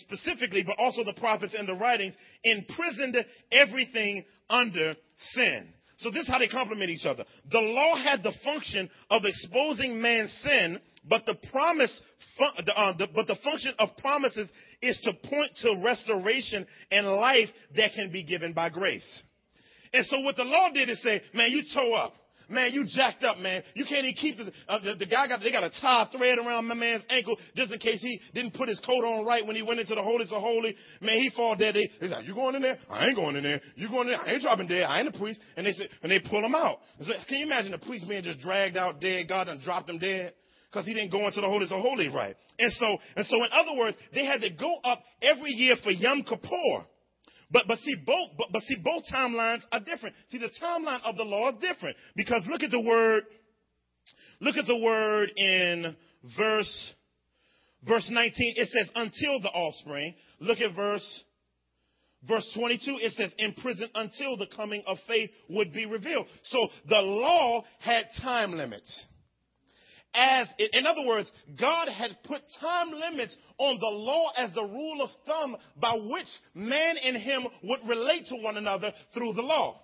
[0.00, 3.16] specifically, but also the prophets and the writings, imprisoned
[3.50, 4.94] everything under
[5.32, 5.72] sin.
[6.04, 7.24] So this is how they complement each other.
[7.50, 10.78] The law had the function of exposing man's sin,
[11.08, 11.98] but the promise,
[12.38, 14.50] uh, the, but the function of promises
[14.82, 19.22] is to point to restoration and life that can be given by grace.
[19.94, 22.12] And so what the law did is say, man, you toe up.
[22.48, 23.62] Man, you jacked up, man.
[23.74, 26.38] You can't even keep the, uh, the, the guy got, they got a tie thread
[26.38, 29.56] around my man's ankle just in case he didn't put his coat on right when
[29.56, 30.76] he went into the holiest of holy.
[31.00, 31.74] Man, he fall dead.
[31.74, 32.78] They, he's like, you going in there?
[32.90, 33.60] I ain't going in there.
[33.76, 34.20] You going in there?
[34.20, 34.84] I ain't dropping dead.
[34.84, 35.40] I ain't a priest.
[35.56, 36.78] And they said, and they pull him out.
[37.00, 39.28] So, can you imagine the priest being just dragged out dead?
[39.28, 40.34] God done dropped him dead
[40.70, 42.34] because he didn't go into the holiest of holy right.
[42.58, 45.90] And so, and so in other words, they had to go up every year for
[45.90, 46.86] Yom Kippur.
[47.54, 50.16] But, but see, both, but, but see, both timelines are different.
[50.28, 53.22] See, the timeline of the law is different because look at the word,
[54.40, 55.96] look at the word in
[56.36, 56.94] verse,
[57.86, 58.54] verse 19.
[58.56, 60.16] It says, until the offspring.
[60.40, 61.22] Look at verse,
[62.28, 62.98] verse 22.
[63.00, 66.26] It says, in prison until the coming of faith would be revealed.
[66.42, 69.04] So the law had time limits
[70.14, 75.02] as, in other words, God had put time limits on the law as the rule
[75.02, 79.80] of thumb by which man and him would relate to one another through the law.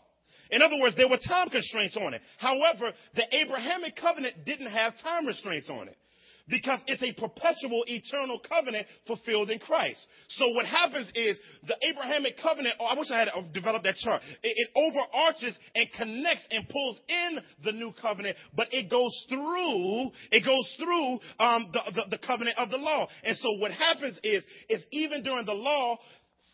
[0.51, 2.23] In other words, there were time constraints on it.
[2.39, 5.97] However, the Abrahamic covenant didn't have time restraints on it
[6.51, 10.05] because it's a perpetual eternal covenant fulfilled in Christ.
[10.29, 14.23] So what happens is the Abrahamic covenant, oh, I wish I had developed that chart.
[14.43, 20.11] It, it overarches and connects and pulls in the new covenant, but it goes through,
[20.31, 23.07] it goes through um, the, the, the covenant of the law.
[23.25, 25.99] And so what happens is, is even during the law,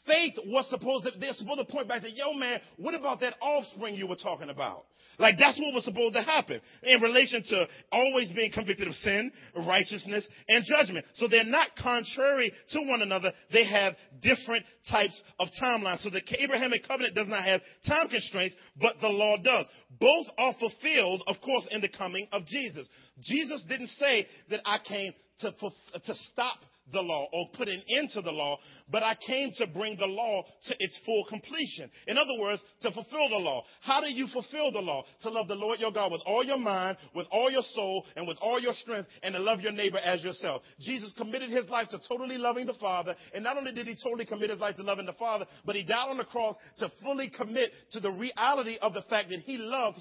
[0.07, 3.34] faith was supposed to, they're supposed to point back to, yo man, what about that
[3.40, 4.84] offspring you were talking about?
[5.18, 9.32] Like that's what was supposed to happen in relation to always being convicted of sin,
[9.66, 11.06] righteousness, and judgment.
[11.14, 13.32] So they're not contrary to one another.
[13.52, 16.02] They have different types of timelines.
[16.02, 19.66] So the Abrahamic covenant does not have time constraints, but the law does.
[19.98, 22.88] Both are fulfilled, of course, in the coming of Jesus.
[23.22, 26.58] Jesus didn't say that I came to, to stop
[26.93, 28.59] the law or put an end to the law,
[28.91, 31.91] but I came to bring the law to its full completion.
[32.07, 33.64] In other words, to fulfill the law.
[33.80, 35.05] How do you fulfill the law?
[35.22, 38.26] To love the Lord your God with all your mind, with all your soul, and
[38.28, 40.62] with all your strength, and to love your neighbor as yourself.
[40.80, 44.26] Jesus committed his life to totally loving the Father, and not only did he totally
[44.26, 47.30] commit his life to loving the Father, but he died on the cross to fully
[47.30, 49.99] commit to the reality of the fact that he loved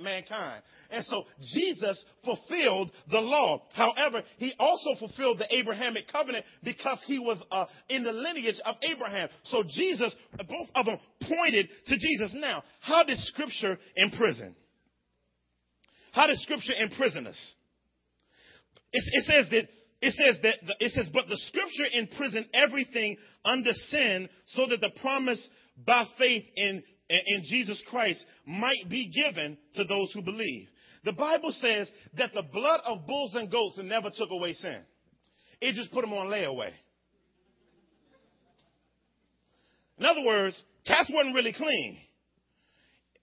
[0.00, 0.62] mankind.
[0.90, 3.62] And so Jesus fulfilled the law.
[3.74, 6.27] However, he also fulfilled the Abrahamic covenant
[6.62, 9.28] because he was uh, in the lineage of Abraham.
[9.44, 12.34] So Jesus, both of them pointed to Jesus.
[12.34, 14.54] Now, how did Scripture imprison?
[16.12, 17.54] How did Scripture imprison us?
[18.92, 19.68] It, it says that
[20.00, 24.80] it says that the, it says, but the Scripture imprisoned everything under sin, so that
[24.80, 25.48] the promise
[25.84, 30.68] by faith in in Jesus Christ might be given to those who believe.
[31.04, 34.84] The Bible says that the blood of bulls and goats never took away sin.
[35.60, 36.70] It just put them on layaway.
[39.98, 41.98] In other words, cats wasn't really clean.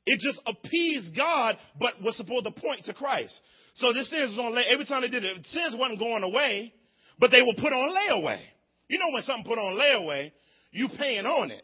[0.05, 3.33] It just appeased God, but was supposed to point to Christ.
[3.75, 4.63] So this sins was on lay.
[4.69, 6.73] Every time they did it, sins wasn't going away,
[7.19, 8.39] but they were put on layaway.
[8.87, 10.31] You know when something put on layaway,
[10.71, 11.63] you paying on it.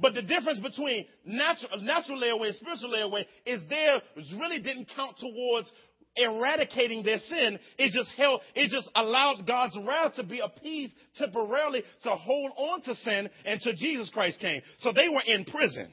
[0.00, 4.00] But the difference between natural, natural layaway and spiritual layaway is theirs
[4.38, 5.70] really didn't count towards
[6.16, 7.58] eradicating their sin.
[7.78, 12.82] It just held, it just allowed God's wrath to be appeased temporarily to hold on
[12.82, 14.62] to sin until Jesus Christ came.
[14.80, 15.90] So they were in prison.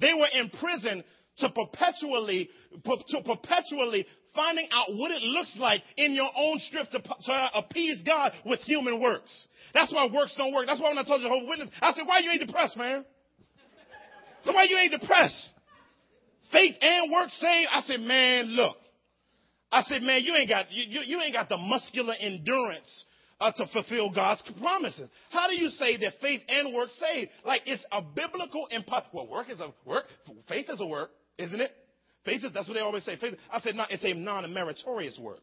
[0.00, 1.04] They were in prison
[1.38, 2.50] to perpetually,
[2.84, 8.02] to perpetually finding out what it looks like in your own strength to, to appease
[8.04, 9.46] God with human works.
[9.72, 10.66] That's why works don't work.
[10.66, 13.04] That's why when I told Jehovah's Witness, I said, why you ain't depressed, man?
[14.44, 15.50] So why you ain't depressed?
[16.52, 17.66] faith and work save?
[17.72, 18.76] I said, man, look.
[19.76, 23.04] I said, man, you ain't got you, you ain't got the muscular endurance
[23.38, 25.10] uh, to fulfill God's promises.
[25.28, 27.28] How do you say that faith and work save?
[27.44, 30.06] Like it's a biblical impo- well, work is a work.
[30.48, 31.72] Faith is a work, isn't it?
[32.24, 33.18] Faith is that's what they always say.
[33.18, 33.34] Faith.
[33.52, 35.42] I said, no, it's a non-meritorious work.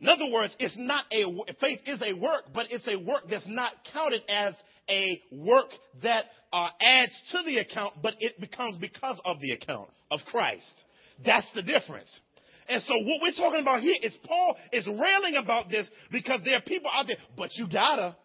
[0.00, 1.24] In other words, it's not a
[1.60, 4.54] faith is a work, but it's a work that's not counted as
[4.88, 5.70] a work
[6.04, 10.84] that uh, adds to the account, but it becomes because of the account of Christ.
[11.24, 12.20] That's the difference.
[12.68, 16.56] And so what we're talking about here is Paul is railing about this because there
[16.56, 18.16] are people out there, but you gotta.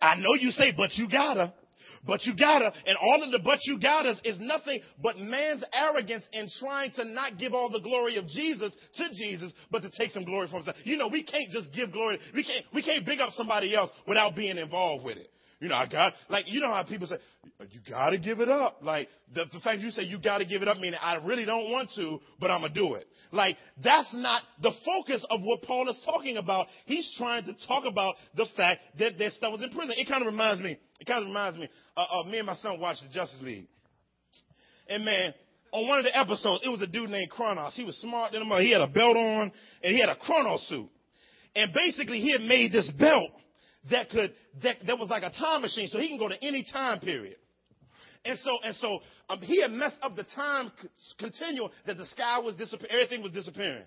[0.00, 1.52] I know you say, but you gotta.
[2.06, 6.24] But you gotta, and all of the but you gotta is nothing but man's arrogance
[6.32, 10.10] in trying to not give all the glory of Jesus to Jesus, but to take
[10.10, 10.76] some glory from himself.
[10.84, 12.18] You know, we can't just give glory.
[12.34, 15.30] We can't, we can't big up somebody else without being involved with it.
[15.58, 17.16] You know, I got, like, you know how people say,
[17.70, 18.78] you gotta give it up.
[18.82, 21.70] Like, the, the fact you say you gotta give it up meaning I really don't
[21.70, 23.06] want to, but I'm gonna do it.
[23.32, 26.66] Like, that's not the focus of what Paul is talking about.
[26.84, 29.94] He's trying to talk about the fact that their stuff was in prison.
[29.96, 32.56] It kind of reminds me, it kind of reminds me uh, of me and my
[32.56, 33.66] son watched the Justice League.
[34.88, 35.32] And man,
[35.72, 37.74] on one of the episodes, it was a dude named Chronos.
[37.74, 39.50] He was smart than a He had a belt on
[39.82, 40.88] and he had a Chronos suit.
[41.54, 43.30] And basically he had made this belt
[43.90, 44.32] that could
[44.62, 47.36] that, that was like a time machine, so he can go to any time period.
[48.24, 50.72] And so and so um, he had messed up the time
[51.18, 53.84] continuum that the sky was disappearing, everything was disappearing.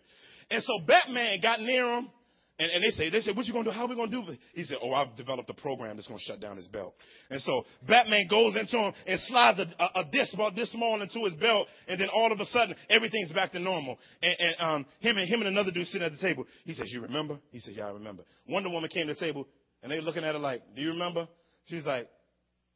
[0.50, 2.10] And so Batman got near him,
[2.58, 3.72] and, and they say, they said, what you gonna do?
[3.72, 4.24] How are we gonna do?
[4.54, 6.93] He said, oh, I've developed a program that's gonna shut down his belt.
[7.30, 11.02] And so Batman goes into him and slides a, a, a disc about this small
[11.02, 13.97] into his belt, and then all of a sudden everything's back to normal.
[14.22, 16.45] And, and um, him and him and another dude sitting at the table.
[16.66, 17.39] He says, you remember?
[17.52, 18.24] He says, yeah, I remember.
[18.47, 19.47] Wonder Woman came to the table.
[19.82, 21.28] And they looking at her like, do you remember?
[21.66, 22.10] She's like,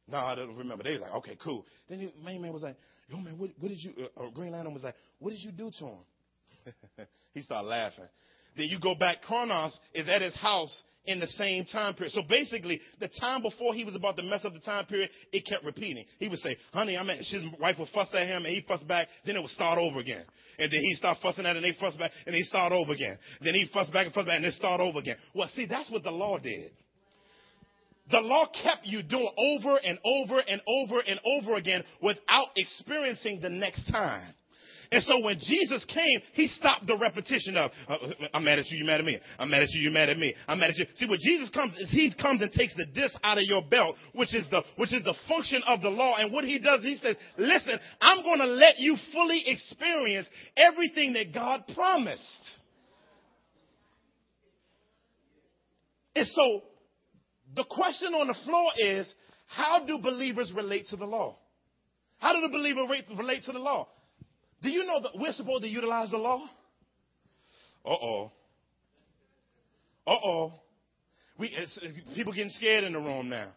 [0.08, 0.84] no, I don't remember.
[0.84, 1.64] They was like, okay, cool.
[1.88, 2.76] Then the main man was like,
[3.08, 5.70] yo, man, what, what did you, uh, Green Lantern was like, what did you do
[5.78, 5.98] to him?
[7.34, 8.04] he started laughing.
[8.56, 12.12] Then you go back, Chronos is at his house in the same time period.
[12.12, 15.44] So basically, the time before he was about to mess up the time period, it
[15.46, 16.04] kept repeating.
[16.18, 18.82] He would say, honey, I'm at, his wife would fuss at him and he fuss
[18.82, 20.24] back, then it would start over again.
[20.58, 22.92] And then he'd start fussing at it and they fuss back and they start over
[22.92, 23.18] again.
[23.42, 25.16] Then he'd fuss back and fuss back and they start over again.
[25.34, 26.70] Well, see, that's what the law did.
[28.10, 33.40] The law kept you doing over and over and over and over again without experiencing
[33.40, 34.34] the next time.
[34.92, 37.96] And so when Jesus came, he stopped the repetition of, uh,
[38.32, 39.18] I'm mad at you, you mad at me.
[39.38, 40.34] I'm mad at you, you mad at me.
[40.46, 40.86] I'm mad at you.
[40.96, 43.96] See, when Jesus comes, is he comes and takes the disc out of your belt,
[44.12, 46.16] which is the, which is the function of the law.
[46.18, 51.14] And what he does, he says, listen, I'm going to let you fully experience everything
[51.14, 52.60] that God promised.
[56.14, 56.62] And so
[57.54, 59.12] the question on the floor is
[59.46, 61.36] how do believers relate to the law?
[62.18, 62.82] How do the believer
[63.16, 63.88] relate to the law?
[64.62, 66.42] Do you know that we're supposed to utilize the law?
[67.84, 68.32] Uh oh.
[70.06, 70.52] Uh oh.
[72.14, 73.52] People getting scared in the room now.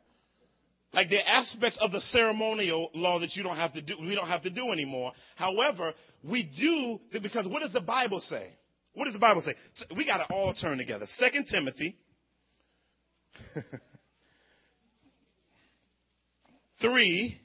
[0.93, 3.95] Like there are aspects of the ceremonial law that you don't have to do.
[4.01, 5.13] We don't have to do anymore.
[5.35, 5.93] However,
[6.23, 8.53] we do because what does the Bible say?
[8.93, 9.53] What does the Bible say?
[9.95, 11.05] We got to all turn together.
[11.17, 11.97] Second Timothy.
[16.81, 17.41] 3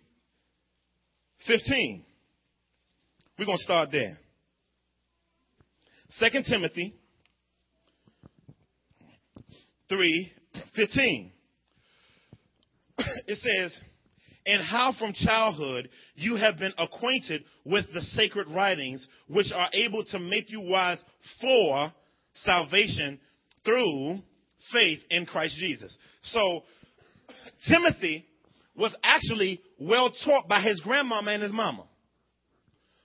[1.46, 2.04] 15.
[3.38, 4.18] We're going to start there.
[6.20, 6.94] 2 Timothy
[9.88, 10.32] 3
[10.76, 11.32] 15.
[13.26, 13.80] It says,
[14.44, 20.04] and how from childhood you have been acquainted with the sacred writings, which are able
[20.06, 21.02] to make you wise
[21.40, 21.92] for
[22.34, 23.20] salvation
[23.64, 24.18] through
[24.72, 25.96] faith in Christ Jesus.
[26.22, 26.62] So,
[27.68, 28.26] Timothy
[28.76, 31.84] was actually well taught by his grandmama and his mama.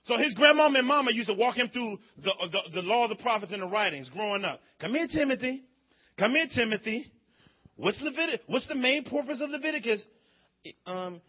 [0.04, 3.10] So his grandmama and mama used to walk him through the, the, the law of
[3.10, 4.60] the prophets and the writings growing up.
[4.80, 5.62] Come here, Timothy.
[6.18, 7.12] Come here, Timothy.
[7.76, 8.40] What's Leviticus?
[8.46, 10.02] What's the main purpose of Leviticus?
[10.86, 11.20] Um,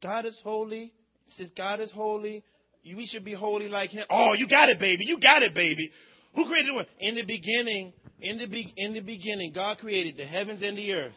[0.00, 0.92] God is holy.
[1.36, 2.44] Says God is holy.
[2.84, 4.04] We should be holy like Him.
[4.08, 5.04] Oh, you got it, baby.
[5.04, 5.90] You got it, baby.
[6.34, 6.88] Who created it?
[7.00, 10.92] In the beginning, in the be- in the beginning, God created the heavens and the
[10.92, 11.14] earth.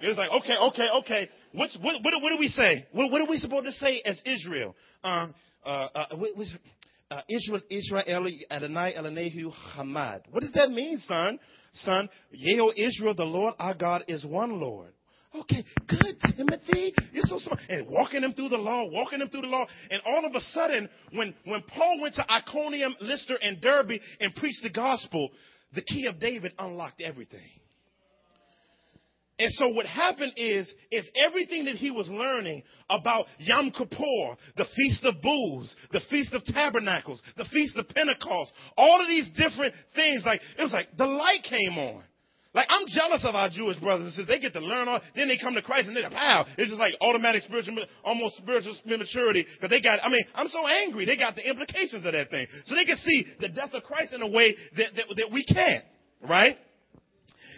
[0.00, 1.30] It was like, okay, okay, okay.
[1.52, 2.86] What's, what, what, what do we say?
[2.92, 4.74] What, what, are we supposed to say as Israel?
[5.04, 5.34] Um,
[5.64, 6.30] uh, uh, what,
[7.10, 10.22] uh, Israel, Israel, Adonai, Elonehu, Hamad.
[10.30, 11.38] What does that mean, son?
[11.74, 14.92] Son, Yeo Israel, the Lord our God is one Lord.
[15.34, 16.94] Okay, good, Timothy.
[17.12, 17.60] You're so smart.
[17.70, 19.64] And walking them through the law, walking them through the law.
[19.90, 24.34] And all of a sudden, when, when Paul went to Iconium, Lystra, and Derbe and
[24.34, 25.30] preached the gospel,
[25.74, 27.40] the key of David unlocked everything.
[29.38, 34.66] And so what happened is, is everything that he was learning about Yom Kippur, the
[34.76, 39.74] Feast of Booths, the Feast of Tabernacles, the Feast of Pentecost, all of these different
[39.96, 42.04] things, like, it was like the light came on.
[42.54, 44.28] Like I'm jealous of our Jewish brothers and sisters.
[44.28, 46.68] They get to learn all, then they come to Christ and they're like, wow, it's
[46.70, 49.46] just like automatic spiritual, almost spiritual maturity.
[49.60, 51.06] Cause they got, I mean, I'm so angry.
[51.06, 52.46] They got the implications of that thing.
[52.66, 55.44] So they can see the death of Christ in a way that, that, that we
[55.44, 55.84] can't,
[56.28, 56.58] right?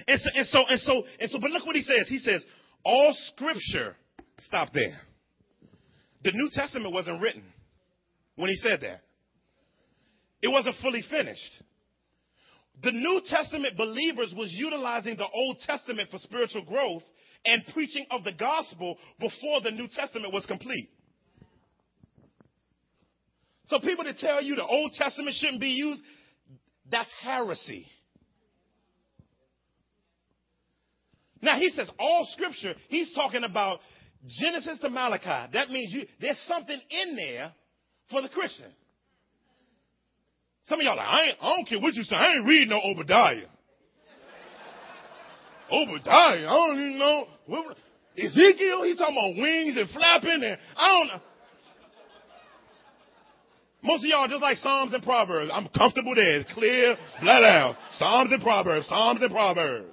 [0.06, 2.06] And so, and so, and so, and so, but look what he says.
[2.08, 2.44] He says,
[2.84, 3.96] all scripture,
[4.40, 4.96] stop there.
[6.22, 7.42] The New Testament wasn't written
[8.36, 9.00] when he said that.
[10.40, 11.62] It wasn't fully finished.
[12.82, 17.02] The New Testament believers was utilizing the Old Testament for spiritual growth
[17.46, 20.90] and preaching of the gospel before the New Testament was complete.
[23.66, 26.02] So people that tell you the Old Testament shouldn't be used,
[26.90, 27.86] that's heresy.
[31.40, 33.80] Now he says all scripture, he's talking about
[34.26, 35.50] Genesis to Malachi.
[35.52, 37.52] That means you, there's something in there
[38.10, 38.70] for the Christian.
[40.66, 42.16] Some of y'all like, I, I don't care what you say.
[42.16, 43.48] I ain't reading no Obadiah.
[45.70, 47.26] Obadiah, I don't even know.
[48.16, 51.20] Ezekiel, he's talking about wings and flapping and I don't know.
[53.82, 55.50] Most of y'all just like Psalms and Proverbs.
[55.52, 56.40] I'm comfortable there.
[56.40, 57.76] It's clear, flat out.
[57.98, 59.90] Psalms and Proverbs, Psalms and Proverbs.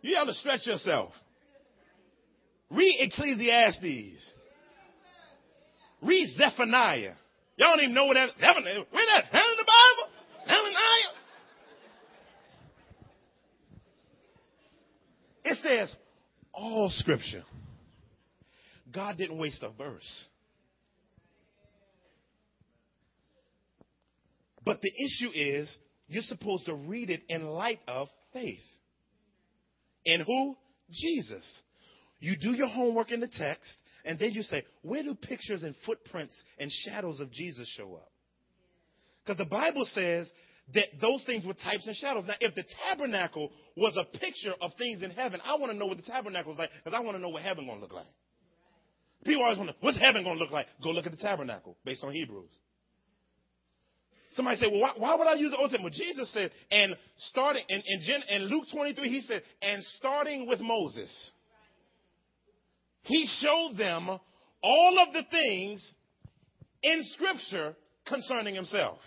[0.00, 1.12] You have to stretch yourself.
[2.70, 4.32] Read Ecclesiastes.
[6.02, 7.14] Read Zephaniah.
[7.56, 8.84] Y'all don't even know what that Zephaniah.
[8.90, 9.32] Where that?
[9.32, 10.12] In the Bible?
[10.46, 11.12] Zephaniah.
[15.44, 15.94] It says
[16.52, 17.44] all scripture.
[18.92, 20.26] God didn't waste a verse.
[24.64, 25.76] But the issue is
[26.08, 28.60] you're supposed to read it in light of faith.
[30.04, 30.56] In who?
[30.90, 31.44] Jesus.
[32.20, 33.70] You do your homework in the text,
[34.04, 38.10] and then you say, where do pictures and footprints and shadows of Jesus show up?
[39.24, 40.30] Because the Bible says
[40.74, 42.24] that those things were types and shadows.
[42.26, 45.86] Now, if the tabernacle was a picture of things in heaven, I want to know
[45.86, 47.92] what the tabernacle is like because I want to know what heaven going to look
[47.92, 48.06] like.
[49.24, 50.66] People always wonder, what's heaven going to look like?
[50.82, 52.50] Go look at the tabernacle based on Hebrews.
[54.32, 55.94] Somebody say, well, why, why, would I use the Old Testament?
[55.94, 60.48] Well, Jesus said, and starting in, in, Gen, in Luke 23, he said, and starting
[60.48, 61.30] with Moses,
[63.02, 64.08] he showed them
[64.62, 65.92] all of the things
[66.82, 67.74] in Scripture
[68.06, 68.98] concerning himself.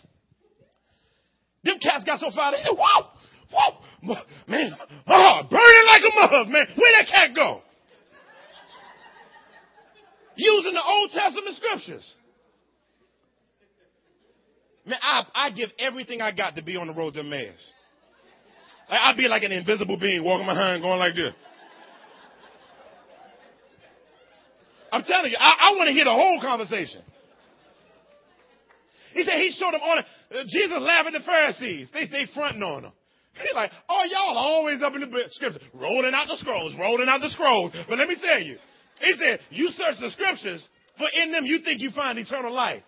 [1.63, 4.15] Them cats got so fired up, whoa, whoa,
[4.47, 4.71] man,
[5.07, 6.67] oh, burning like a mug, man.
[6.75, 7.61] Where that cat go?
[10.35, 12.15] Using the Old Testament scriptures.
[14.85, 17.71] Man, I, I give everything I got to be on the road to Emmaus.
[18.87, 21.33] I'd be like an invisible being walking behind going like this.
[24.95, 27.01] I'm telling you, I, I want to hear the whole conversation.
[29.11, 30.05] He said he showed them on it.
[30.31, 31.89] Uh, Jesus laughing at the Pharisees.
[31.91, 32.91] They they fronting on him.
[33.35, 37.19] He's like, oh, y'all always up in the scriptures, rolling out the scrolls, rolling out
[37.19, 37.73] the scrolls.
[37.89, 38.55] But let me tell you,
[39.01, 40.65] he said, you search the scriptures,
[40.97, 42.83] for in them you think you find eternal life.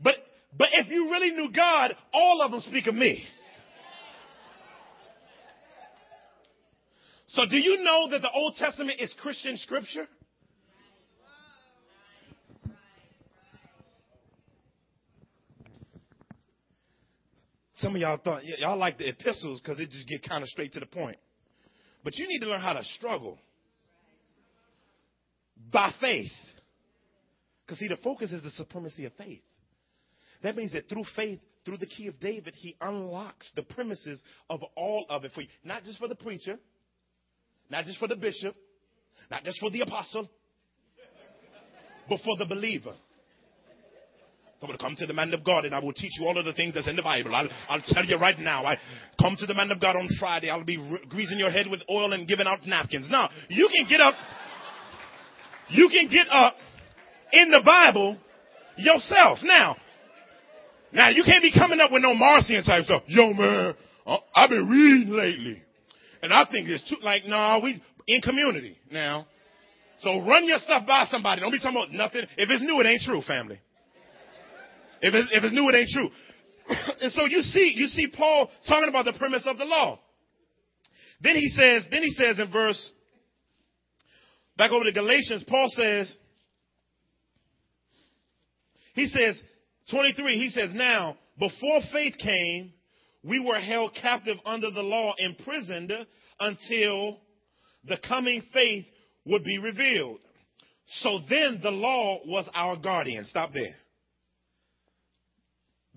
[0.00, 0.14] But
[0.56, 3.24] but if you really knew God, all of them speak of me.
[7.26, 10.06] So do you know that the Old Testament is Christian scripture?
[17.80, 20.72] Some of y'all thought y'all like the epistles because it just get kind of straight
[20.74, 21.16] to the point.
[22.04, 23.38] But you need to learn how to struggle
[25.72, 26.30] by faith.
[27.64, 29.40] Because see, the focus is the supremacy of faith.
[30.42, 34.60] That means that through faith, through the key of David, he unlocks the premises of
[34.76, 35.48] all of it for you.
[35.64, 36.58] Not just for the preacher,
[37.70, 38.54] not just for the bishop,
[39.30, 40.28] not just for the apostle,
[42.08, 42.94] but for the believer.
[44.62, 46.52] Will come to the man of God and I will teach you all of the
[46.52, 47.34] things that's in the Bible.
[47.34, 48.66] I'll, I'll tell you right now.
[48.66, 48.76] I
[49.18, 50.50] come to the man of God on Friday.
[50.50, 53.08] I'll be re- greasing your head with oil and giving out napkins.
[53.10, 54.14] Now, you can get up.
[55.70, 56.56] You can get up
[57.32, 58.18] in the Bible
[58.76, 59.38] yourself.
[59.42, 59.76] Now,
[60.92, 63.04] now you can't be coming up with no Marcion type stuff.
[63.06, 63.74] Yo man,
[64.34, 65.62] I've been reading lately.
[66.22, 69.26] And I think it's too, like, no, nah, we, in community now.
[70.00, 71.40] So run your stuff by somebody.
[71.40, 72.24] Don't be talking about nothing.
[72.36, 73.58] If it's new, it ain't true, family.
[75.00, 76.10] If it's, if it's new, it ain't true.
[77.02, 79.98] and so you see, you see Paul talking about the premise of the law.
[81.20, 82.90] Then he says, then he says in verse,
[84.56, 86.14] back over to Galatians, Paul says,
[88.94, 89.40] he says,
[89.90, 92.72] 23, he says, now, before faith came,
[93.22, 95.92] we were held captive under the law, imprisoned
[96.38, 97.18] until
[97.84, 98.84] the coming faith
[99.26, 100.18] would be revealed.
[101.02, 103.24] So then the law was our guardian.
[103.26, 103.76] Stop there.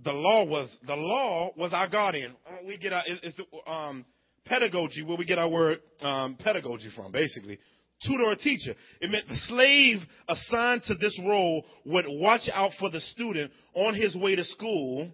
[0.04, 2.36] The law was the law was our guardian.
[2.66, 4.06] We get our it's the um,
[4.46, 7.60] pedagogy where we get our word um, pedagogy from, basically.
[8.06, 8.76] Tutor or teacher.
[9.00, 13.96] It meant the slave assigned to this role would watch out for the student on
[13.96, 15.10] his way to school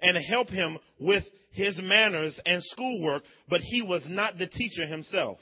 [0.00, 5.38] and help him with his manners and schoolwork, but he was not the teacher himself.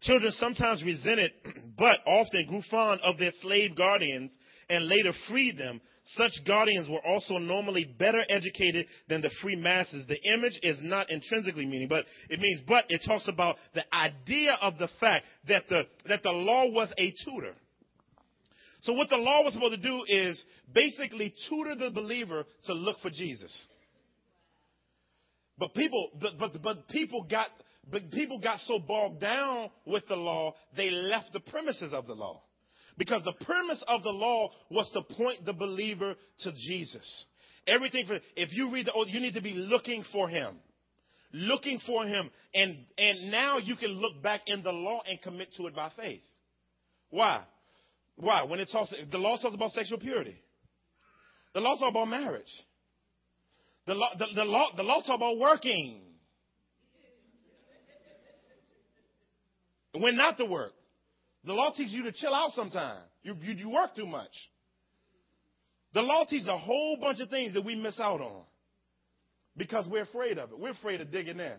[0.00, 1.32] Children sometimes resented,
[1.78, 4.36] but often grew fond of their slave guardians
[4.68, 5.80] and later freed them.
[6.06, 10.06] Such guardians were also normally better educated than the free masses.
[10.06, 14.58] The image is not intrinsically meaning, but it means, but it talks about the idea
[14.60, 17.54] of the fact that the, that the law was a tutor.
[18.82, 20.44] So what the law was supposed to do is
[20.74, 23.66] basically tutor the believer to look for Jesus.
[25.56, 27.48] But people, but, but, but people got,
[27.90, 32.14] but people got so bogged down with the law, they left the premises of the
[32.14, 32.42] law.
[32.96, 37.24] Because the premise of the law was to point the believer to Jesus.
[37.66, 40.56] Everything for, if you read the old, you need to be looking for him.
[41.32, 42.30] Looking for him.
[42.54, 45.90] And, and now you can look back in the law and commit to it by
[45.96, 46.22] faith.
[47.10, 47.44] Why?
[48.16, 48.44] Why?
[48.44, 50.36] When it talks, the law talks about sexual purity.
[51.54, 52.52] The law talks about marriage.
[53.86, 56.00] The law, the, the law, the law talk about working.
[59.92, 60.72] When not to work.
[61.46, 63.04] The law teaches you to chill out sometimes.
[63.22, 64.30] You, you, you work too much.
[65.92, 68.42] The law teaches a whole bunch of things that we miss out on
[69.56, 70.58] because we're afraid of it.
[70.58, 71.56] We're afraid of digging in.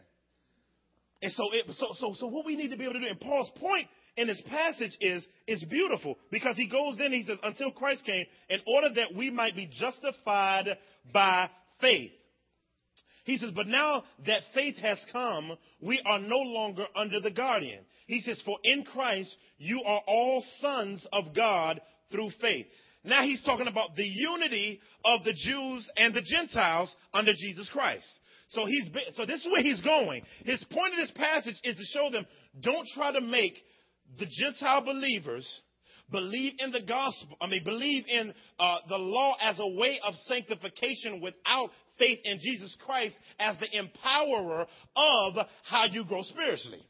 [1.21, 3.19] And so, it, so, so, so what we need to be able to do, and
[3.19, 7.71] Paul's point in this passage is, is beautiful because he goes then, he says, until
[7.71, 10.65] Christ came, in order that we might be justified
[11.13, 12.11] by faith.
[13.25, 17.83] He says, but now that faith has come, we are no longer under the guardian.
[18.07, 22.67] He says, for in Christ you are all sons of God through faith.
[23.03, 28.07] Now he's talking about the unity of the Jews and the Gentiles under Jesus Christ.
[28.49, 30.23] So he's so this is where he's going.
[30.43, 32.25] His point of this passage is to show them
[32.61, 33.55] don't try to make
[34.19, 35.61] the Gentile believers
[36.11, 37.35] believe in the gospel.
[37.41, 42.39] I mean, believe in uh, the law as a way of sanctification without faith in
[42.39, 44.65] Jesus Christ as the empowerer
[44.95, 45.33] of
[45.63, 46.85] how you grow spiritually.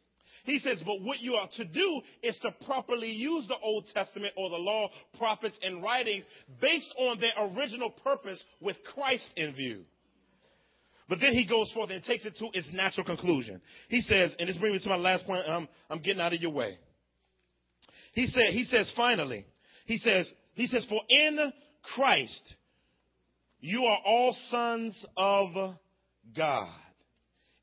[0.45, 4.33] He says, but what you are to do is to properly use the Old Testament
[4.37, 6.23] or the law, prophets, and writings
[6.61, 9.85] based on their original purpose with Christ in view.
[11.09, 13.61] But then he goes forth and takes it to its natural conclusion.
[13.89, 15.47] He says, and this brings me to my last point.
[15.47, 16.77] Um, I'm getting out of your way.
[18.13, 19.45] He said, he says, finally,
[19.85, 21.51] he says, he says, for in
[21.95, 22.55] Christ
[23.65, 25.75] you are all sons of
[26.37, 26.69] God.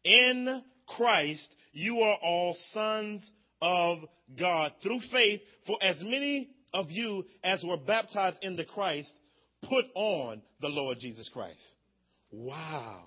[0.05, 3.24] In Christ you are all sons
[3.61, 3.98] of
[4.36, 5.42] God through faith.
[5.64, 9.12] For as many of you as were baptized in the Christ
[9.68, 11.62] put on the Lord Jesus Christ.
[12.32, 13.05] Wow.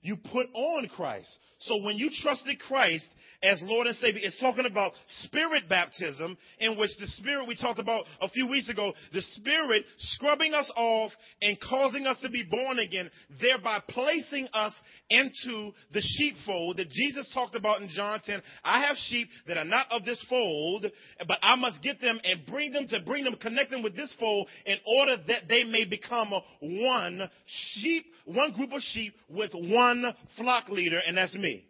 [0.00, 1.28] You put on Christ.
[1.58, 3.08] So when you trusted Christ
[3.44, 4.92] as Lord and Savior, it's talking about
[5.24, 9.84] spirit baptism, in which the Spirit we talked about a few weeks ago, the Spirit
[9.98, 14.72] scrubbing us off and causing us to be born again, thereby placing us
[15.10, 18.40] into the sheepfold that Jesus talked about in John 10.
[18.64, 20.86] I have sheep that are not of this fold,
[21.28, 24.14] but I must get them and bring them to bring them, connect them with this
[24.18, 27.28] fold in order that they may become one
[27.74, 31.66] sheep, one group of sheep with one flock leader, and that's me.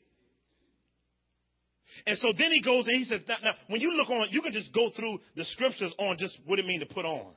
[2.07, 4.53] And so then he goes and he says, now, when you look on, you can
[4.53, 7.33] just go through the scriptures on just what it means to put on.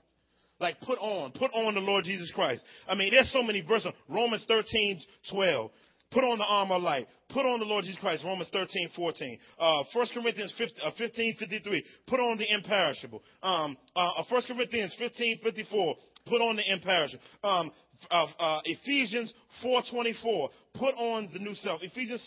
[0.60, 2.64] Like put on, put on the Lord Jesus Christ.
[2.88, 3.92] I mean, there's so many verses.
[4.10, 5.02] Romans 13,
[5.32, 5.72] 12.
[6.10, 7.08] Put on the armor of light.
[7.30, 8.24] Put on the Lord Jesus Christ.
[8.24, 9.40] Romans 13, 14.
[9.60, 11.86] Uh, 1 Corinthians 15, uh, 15 53.
[12.08, 13.22] Put on the imperishable.
[13.44, 15.96] Um, uh, 1 Corinthians 15, 54.
[16.26, 17.24] Put on the imperishable.
[17.44, 17.72] Um,
[18.12, 19.34] uh, uh, Ephesians
[19.64, 21.82] 4:24, put on the new self.
[21.84, 22.22] Ephesians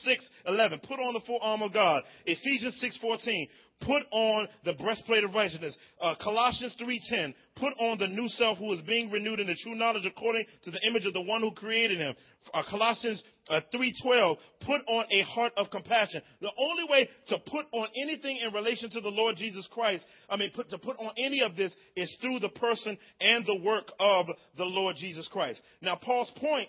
[0.46, 2.02] 6:11, put on the full armor of God.
[2.26, 3.48] Ephesians 6:14,
[3.80, 5.76] put on the breastplate of righteousness.
[6.00, 9.74] Uh, Colossians 3:10, put on the new self who is being renewed in the true
[9.74, 12.14] knowledge according to the image of the one who created him.
[12.54, 16.22] Uh, Colossians uh, 3:12, put on a heart of compassion.
[16.40, 20.36] The only way to put on anything in relation to the Lord Jesus Christ, I
[20.36, 23.90] mean, put, to put on any of this is through the person and the work
[23.98, 25.59] of the Lord Jesus Christ.
[25.80, 26.68] Now, Paul's point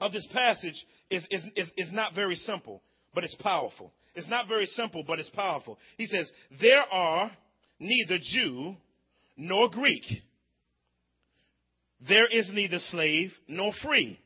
[0.00, 2.82] of this passage is, is, is, is not very simple,
[3.14, 3.92] but it's powerful.
[4.14, 5.78] It's not very simple, but it's powerful.
[5.98, 6.30] He says,
[6.60, 7.30] There are
[7.78, 8.76] neither Jew
[9.36, 10.04] nor Greek.
[12.08, 14.18] There is neither slave nor free.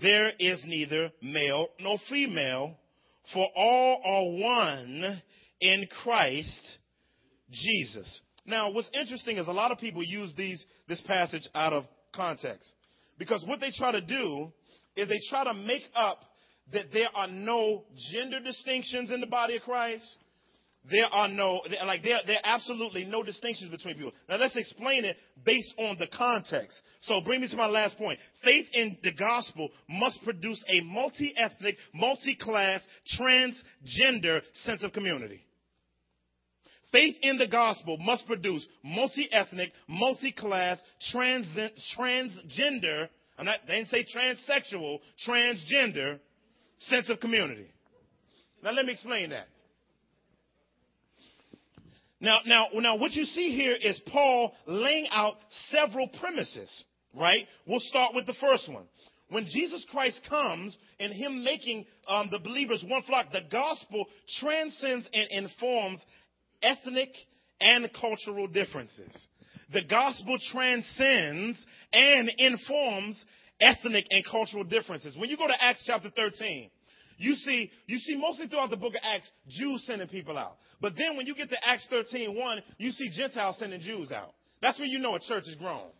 [0.00, 2.76] there is neither male nor female,
[3.32, 5.22] for all are one
[5.60, 6.78] in Christ
[7.50, 8.20] Jesus.
[8.46, 11.84] Now, what's interesting is a lot of people use these, this passage out of
[12.14, 12.70] context.
[13.18, 14.52] Because what they try to do
[14.96, 16.20] is they try to make up
[16.72, 20.04] that there are no gender distinctions in the body of Christ.
[20.90, 24.12] There are no, like, there, there are absolutely no distinctions between people.
[24.28, 26.80] Now let's explain it based on the context.
[27.02, 28.18] So bring me to my last point.
[28.42, 32.80] Faith in the gospel must produce a multi-ethnic, multi-class,
[33.18, 35.44] transgender sense of community.
[36.92, 40.78] Faith in the gospel must produce multi-ethnic, multi-class,
[41.10, 41.46] trans,
[41.96, 46.18] transgender, I'm not, they didn't say transsexual, transgender
[46.78, 47.70] sense of community.
[48.62, 49.46] Now let me explain that.
[52.20, 55.36] Now, now, now what you see here is Paul laying out
[55.68, 56.84] several premises,
[57.14, 57.46] right?
[57.66, 58.84] We'll start with the first one.
[59.30, 64.06] When Jesus Christ comes and him making um, the believers one flock, the gospel
[64.40, 66.04] transcends and informs
[66.62, 67.10] ethnic
[67.60, 69.14] and cultural differences.
[69.72, 73.24] The gospel transcends and informs
[73.60, 75.16] ethnic and cultural differences.
[75.16, 76.70] When you go to Acts chapter 13,
[77.18, 80.56] you see, you see mostly throughout the book of Acts, Jews sending people out.
[80.80, 84.32] But then when you get to Acts 13, 1, you see Gentiles sending Jews out.
[84.62, 85.90] That's when you know a church is grown.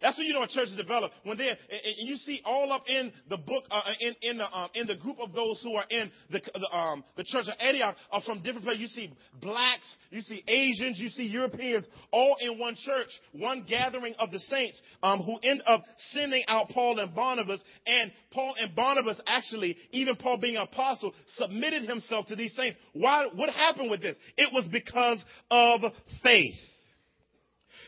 [0.00, 1.14] That's when you know a church is developed.
[1.24, 4.70] When they and you see all up in the book, uh, in in the um,
[4.74, 7.96] in the group of those who are in the the, um, the church of Antioch
[8.10, 8.80] are from different places.
[8.80, 14.14] You see blacks, you see Asians, you see Europeans, all in one church, one gathering
[14.18, 17.60] of the saints, um, who end up sending out Paul and Barnabas.
[17.86, 22.78] And Paul and Barnabas actually, even Paul being an apostle, submitted himself to these saints.
[22.92, 23.26] Why?
[23.34, 24.16] What happened with this?
[24.36, 25.82] It was because of
[26.22, 26.56] faith.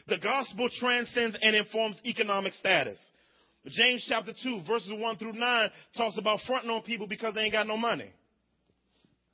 [0.09, 2.99] The gospel transcends and informs economic status.
[3.67, 7.53] James chapter 2, verses 1 through 9 talks about fronting on people because they ain't
[7.53, 8.13] got no money.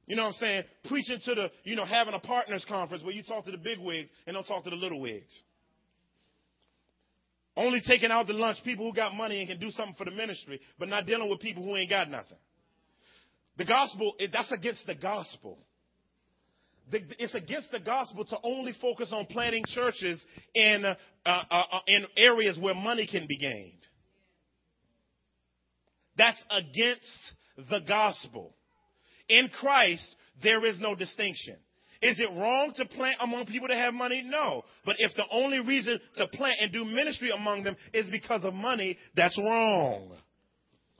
[0.06, 0.64] You know what I'm saying?
[0.86, 3.78] Preaching to the, you know, having a partners conference where you talk to the big
[3.78, 5.42] wigs and don't talk to the little wigs.
[7.56, 10.10] Only taking out the lunch people who got money and can do something for the
[10.10, 12.38] ministry, but not dealing with people who ain't got nothing.
[13.56, 15.58] The gospel, that's against the gospel
[16.92, 20.24] it's against the gospel to only focus on planting churches
[20.54, 20.94] in, uh,
[21.26, 23.86] uh, uh, in areas where money can be gained.
[26.16, 27.34] That's against
[27.70, 28.54] the gospel.
[29.28, 31.56] In Christ, there is no distinction.
[32.00, 34.22] Is it wrong to plant among people that have money?
[34.24, 34.64] No.
[34.84, 38.54] But if the only reason to plant and do ministry among them is because of
[38.54, 40.12] money, that's wrong.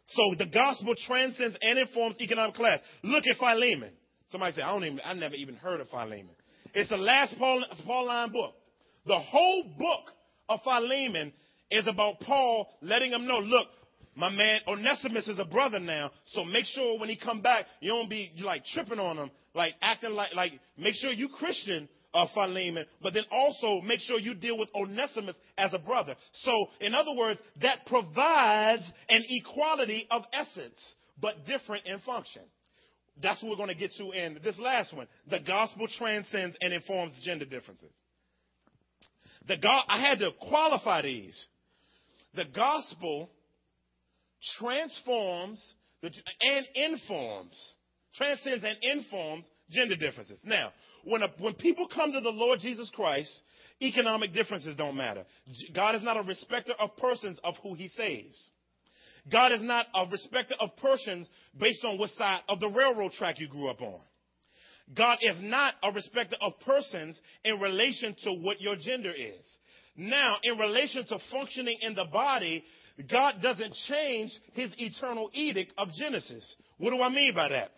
[0.06, 2.80] So the gospel transcends and informs economic class.
[3.02, 3.92] Look at Philemon.
[4.30, 6.30] Somebody said, I don't even, I never even heard of Philemon.
[6.74, 8.54] It's the last Paul, Pauline book.
[9.06, 10.12] The whole book
[10.48, 11.32] of Philemon
[11.70, 13.68] is about Paul letting him know, look,
[14.14, 17.90] my man Onesimus is a brother now, so make sure when he come back, you
[17.90, 22.26] don't be like tripping on him, like acting like, like make sure you Christian, uh,
[22.34, 26.16] Philemon, but then also make sure you deal with Onesimus as a brother.
[26.32, 32.42] So, in other words, that provides an equality of essence, but different in function.
[33.22, 35.06] That's what we're going to get to in this last one.
[35.28, 37.90] The gospel transcends and informs gender differences.
[39.46, 41.46] The go- I had to qualify these.
[42.34, 43.30] The gospel
[44.58, 45.62] transforms
[46.02, 46.10] the,
[46.40, 47.54] and informs,
[48.14, 50.38] transcends and informs gender differences.
[50.44, 50.72] Now,
[51.04, 53.30] when, a, when people come to the Lord Jesus Christ,
[53.80, 55.24] economic differences don't matter.
[55.74, 58.38] God is not a respecter of persons of who he saves.
[59.30, 61.26] God is not a respecter of persons
[61.58, 64.00] based on what side of the railroad track you grew up on.
[64.96, 69.44] God is not a respecter of persons in relation to what your gender is.
[69.96, 72.64] Now, in relation to functioning in the body,
[73.10, 76.54] God doesn't change his eternal edict of Genesis.
[76.78, 77.72] What do I mean by that?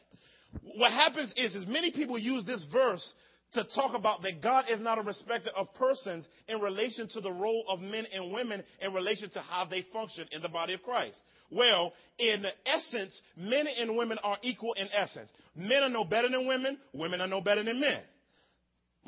[0.77, 3.13] What happens is, is many people use this verse
[3.53, 7.33] to talk about that God is not a respecter of persons in relation to the
[7.33, 10.83] role of men and women in relation to how they function in the body of
[10.83, 11.21] Christ.
[11.51, 15.31] Well, in essence, men and women are equal in essence.
[15.57, 18.03] Men are no better than women, women are no better than men.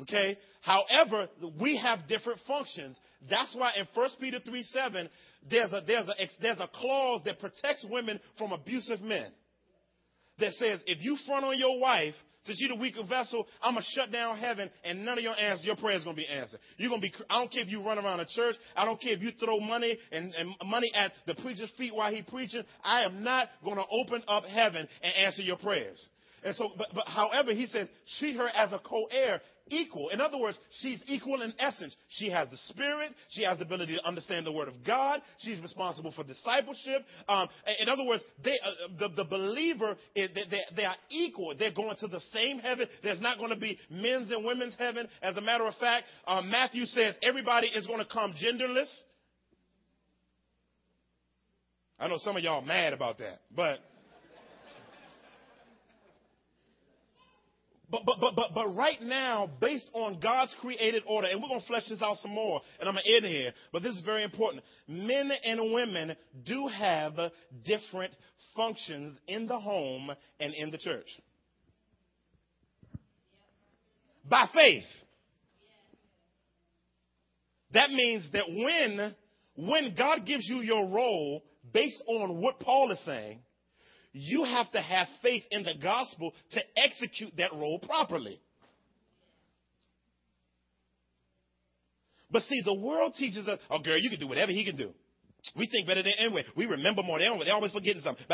[0.01, 0.37] Okay?
[0.61, 1.29] However,
[1.59, 2.97] we have different functions.
[3.29, 5.09] That's why in 1 Peter 3 7,
[5.49, 9.31] there's a, there's, a, there's a clause that protects women from abusive men.
[10.39, 12.15] That says, if you front on your wife,
[12.45, 15.37] since you're the weaker vessel, I'm going to shut down heaven and none of your
[15.37, 16.59] answers, your prayers going to be answered.
[16.77, 18.55] You're going to be, I don't care if you run around a church.
[18.75, 22.13] I don't care if you throw money and, and money at the preacher's feet while
[22.13, 22.63] he's preaching.
[22.83, 26.05] I am not going to open up heaven and answer your prayers.
[26.43, 27.87] And so, but, but however, he says,
[28.19, 30.09] treat her as a co-heir equal.
[30.09, 31.95] In other words, she's equal in essence.
[32.09, 33.11] She has the spirit.
[33.29, 35.21] She has the ability to understand the word of God.
[35.39, 37.05] She's responsible for discipleship.
[37.27, 37.47] Um,
[37.79, 41.55] in other words, they, uh, the, the believer, they, they, they, are equal.
[41.57, 42.87] They're going to the same heaven.
[43.03, 45.07] There's not going to be men's and women's heaven.
[45.21, 48.89] As a matter of fact, uh, Matthew says everybody is going to come genderless.
[51.99, 53.79] I know some of y'all mad about that, but
[57.93, 61.61] But, but, but, but, but right now, based on God's created order, and we're going
[61.61, 64.01] to flesh this out some more, and I'm going to end here, but this is
[64.01, 64.63] very important.
[64.87, 67.13] Men and women do have
[67.63, 68.15] different
[68.55, 71.05] functions in the home and in the church.
[74.27, 74.85] By faith.
[77.73, 79.13] That means that when,
[79.55, 83.37] when God gives you your role based on what Paul is saying,
[84.13, 88.39] you have to have faith in the gospel to execute that role properly.
[92.31, 94.91] But see, the world teaches us, oh, girl, you can do whatever he can do.
[95.55, 96.45] We think better than anyway.
[96.55, 97.19] We remember more.
[97.19, 98.25] They always, they always forgetting something.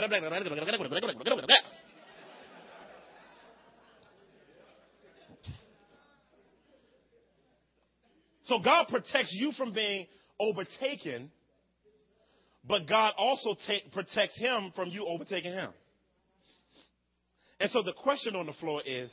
[8.43, 10.07] So God protects you from being
[10.39, 11.31] overtaken
[12.67, 15.71] but God also take, protects him from you overtaking him.
[17.59, 19.11] And so the question on the floor is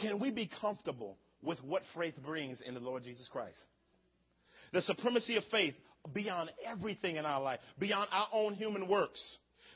[0.00, 3.58] can we be comfortable with what faith brings in the Lord Jesus Christ?
[4.72, 5.74] The supremacy of faith
[6.12, 9.20] beyond everything in our life, beyond our own human works,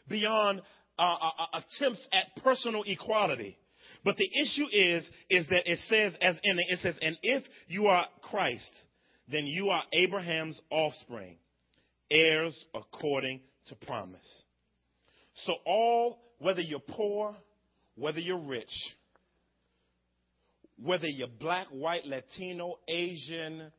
[0.09, 0.63] beyond
[0.99, 3.57] uh, uh, uh attempts at personal equality.
[4.05, 7.87] But the issue is, is that it says, as in it says, and if you
[7.87, 8.71] are Christ,
[9.31, 11.37] then you are Abraham's offspring
[12.13, 14.45] heirs according to promise.
[15.35, 17.35] So, all, whether you're poor,
[17.97, 18.73] whether you're rich,
[20.83, 23.73] whether you're black, white, Latino, Asian,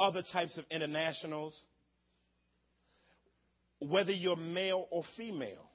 [0.00, 1.54] other types of internationals,
[3.78, 5.70] whether you're male or female,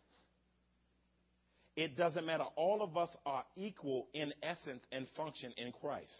[1.75, 2.43] it doesn't matter.
[2.55, 6.11] All of us are equal in essence and function in Christ.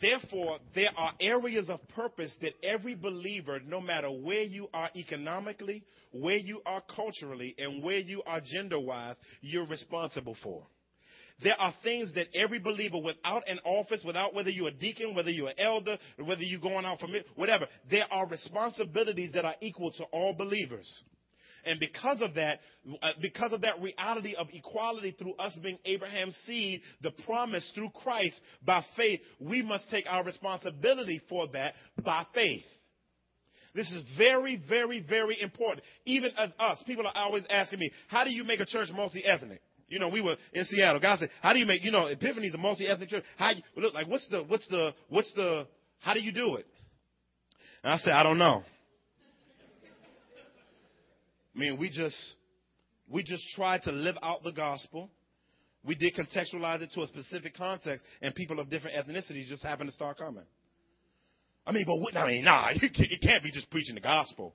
[0.00, 5.84] Therefore, there are areas of purpose that every believer, no matter where you are economically,
[6.12, 10.66] where you are culturally, and where you are gender wise, you're responsible for.
[11.42, 15.30] There are things that every believer without an office, without whether you're a deacon, whether
[15.30, 19.90] you're an elder, whether you're going out for whatever, there are responsibilities that are equal
[19.92, 21.02] to all believers.
[21.66, 22.60] And because of that,
[23.02, 27.90] uh, because of that reality of equality through us being Abraham's seed, the promise through
[27.90, 32.64] Christ by faith, we must take our responsibility for that by faith.
[33.74, 35.84] This is very, very, very important.
[36.04, 39.60] Even as us, people are always asking me, how do you make a church multi-ethnic?
[39.88, 41.00] You know, we were in Seattle.
[41.00, 43.24] God said, how do you make, you know, Epiphany's a multi-ethnic church.
[43.36, 45.66] How you, look, like, what's the, what's the, what's the,
[45.98, 46.66] how do you do it?
[47.82, 48.62] And I said, I don't know.
[51.54, 52.16] I mean, we just
[53.08, 55.10] we just tried to live out the gospel.
[55.84, 59.90] We did contextualize it to a specific context, and people of different ethnicities just happened
[59.90, 60.44] to start coming.
[61.66, 62.88] I mean, but what, I mean, nah, you
[63.20, 64.54] can't, be just preaching the gospel.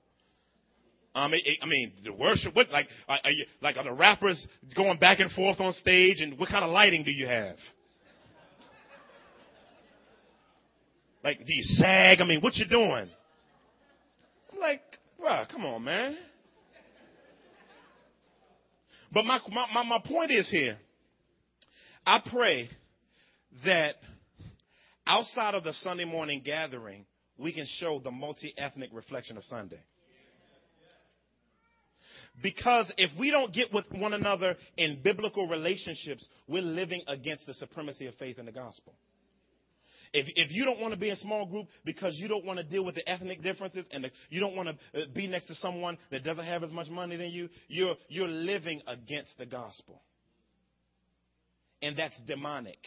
[1.14, 3.92] Um, it, it, I mean, the worship, what, like, are, are you, like, are the
[3.92, 4.46] rappers
[4.76, 7.56] going back and forth on stage, and what kind of lighting do you have?
[11.22, 12.20] Like, do you sag?
[12.20, 13.10] I mean, what you doing?
[14.52, 14.80] I'm like,
[15.20, 16.16] bruh, come on, man.
[19.12, 20.78] But my, my, my point is here.
[22.06, 22.70] I pray
[23.64, 23.96] that
[25.06, 27.04] outside of the Sunday morning gathering,
[27.36, 29.80] we can show the multi ethnic reflection of Sunday.
[32.42, 37.54] Because if we don't get with one another in biblical relationships, we're living against the
[37.54, 38.94] supremacy of faith in the gospel.
[40.12, 42.58] If, if you don't want to be in a small group because you don't want
[42.58, 45.46] to deal with the ethnic differences and the, you don't want to uh, be next
[45.46, 49.46] to someone that doesn't have as much money than you, you're, you're living against the
[49.46, 50.02] gospel.
[51.80, 52.78] And that's demonic.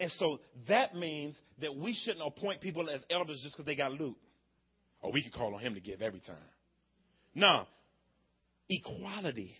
[0.00, 3.92] And so that means that we shouldn't appoint people as elders just because they got
[3.92, 4.16] loot.
[5.02, 6.36] Or we can call on him to give every time.
[7.34, 7.66] No.
[8.70, 9.54] Equality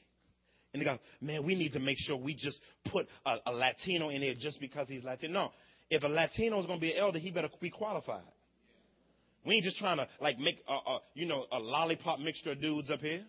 [0.72, 2.58] and they go, man, we need to make sure we just
[2.90, 5.32] put a, a Latino in there just because he's Latino.
[5.32, 5.52] No.
[5.90, 8.22] If a Latino is going to be an elder, he better be qualified.
[9.44, 12.60] We ain't just trying to like make a, a you know a lollipop mixture of
[12.60, 13.24] dudes up here.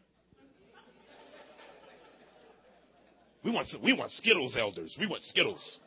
[3.43, 4.95] We want we want Skittles elders.
[4.99, 5.79] We want Skittles.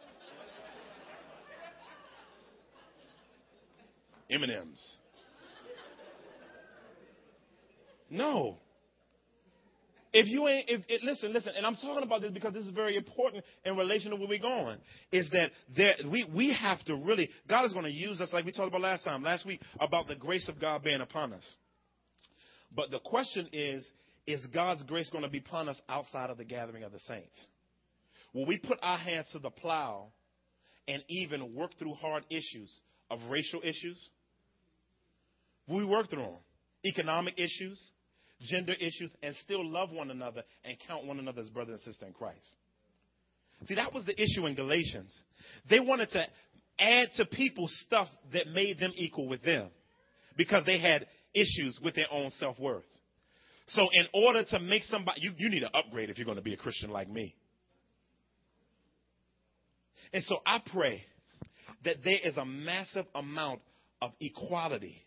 [4.28, 4.96] M and M's.
[10.18, 12.96] If you ain't, if listen, listen, and I'm talking about this because this is very
[12.96, 14.78] important in relation to where we're going.
[15.12, 18.46] Is that there, we we have to really, God is going to use us like
[18.46, 21.42] we talked about last time, last week, about the grace of God being upon us.
[22.74, 23.84] But the question is,
[24.26, 27.38] is God's grace going to be upon us outside of the gathering of the saints?
[28.32, 30.06] Will we put our hands to the plow
[30.88, 32.74] and even work through hard issues
[33.10, 34.08] of racial issues?
[35.68, 36.36] Will we work through them?
[36.86, 37.78] Economic issues,
[38.40, 42.06] gender issues, and still love one another and count one another as brother and sister
[42.06, 42.44] in Christ.
[43.66, 45.18] See, that was the issue in Galatians.
[45.70, 46.26] They wanted to
[46.78, 49.70] add to people stuff that made them equal with them
[50.36, 52.84] because they had issues with their own self worth.
[53.68, 56.42] So, in order to make somebody, you, you need to upgrade if you're going to
[56.42, 57.34] be a Christian like me.
[60.12, 61.02] And so I pray
[61.84, 63.60] that there is a massive amount
[64.00, 65.05] of equality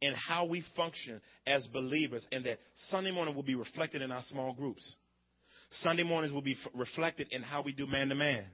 [0.00, 4.22] in how we function as believers, and that Sunday morning will be reflected in our
[4.24, 4.96] small groups.
[5.80, 8.44] Sunday mornings will be f- reflected in how we do man to man.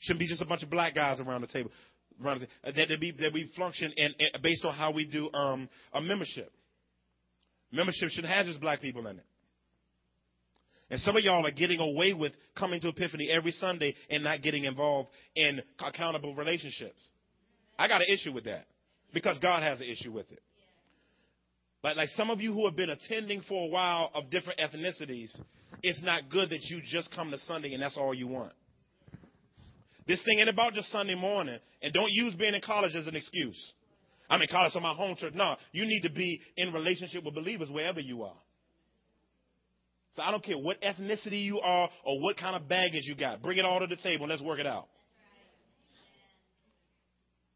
[0.00, 1.70] Shouldn't be just a bunch of black guys around the table.
[2.22, 5.30] Around the, that they be that we function in, in, based on how we do
[5.32, 6.52] um, a membership.
[7.70, 9.24] Membership should have just black people in it.
[10.90, 14.42] And some of y'all are getting away with coming to Epiphany every Sunday and not
[14.42, 17.00] getting involved in accountable relationships.
[17.78, 18.66] I got an issue with that
[19.12, 20.40] because God has an issue with it.
[21.82, 25.30] But like some of you who have been attending for a while of different ethnicities,
[25.82, 28.52] it's not good that you just come to Sunday and that's all you want.
[30.06, 33.14] This thing ain't about just Sunday morning, and don't use being in college as an
[33.14, 33.72] excuse.
[34.30, 35.34] I'm in college, so my home church.
[35.34, 38.36] No, you need to be in relationship with believers wherever you are.
[40.14, 43.42] So I don't care what ethnicity you are or what kind of baggage you got.
[43.42, 44.88] Bring it all to the table and let's work it out.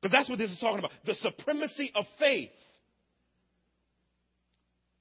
[0.03, 2.51] Because that's what this is talking about the supremacy of faith.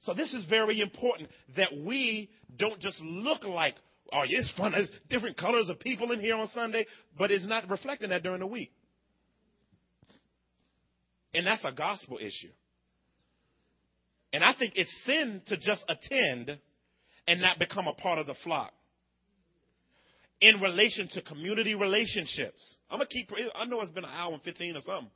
[0.02, 3.76] So this is very important that we don't just look like,
[4.14, 4.74] oh, it's fun.
[4.74, 6.86] There's different colors of people in here on Sunday,
[7.18, 8.72] but it's not reflecting that during the week.
[11.34, 12.52] And that's a gospel issue.
[14.34, 16.58] And I think it's sin to just attend
[17.28, 18.72] and not become a part of the flock
[20.42, 22.76] in relation to community relationships.
[22.90, 23.30] I'm gonna keep.
[23.56, 25.12] I know it's been an hour and fifteen or something.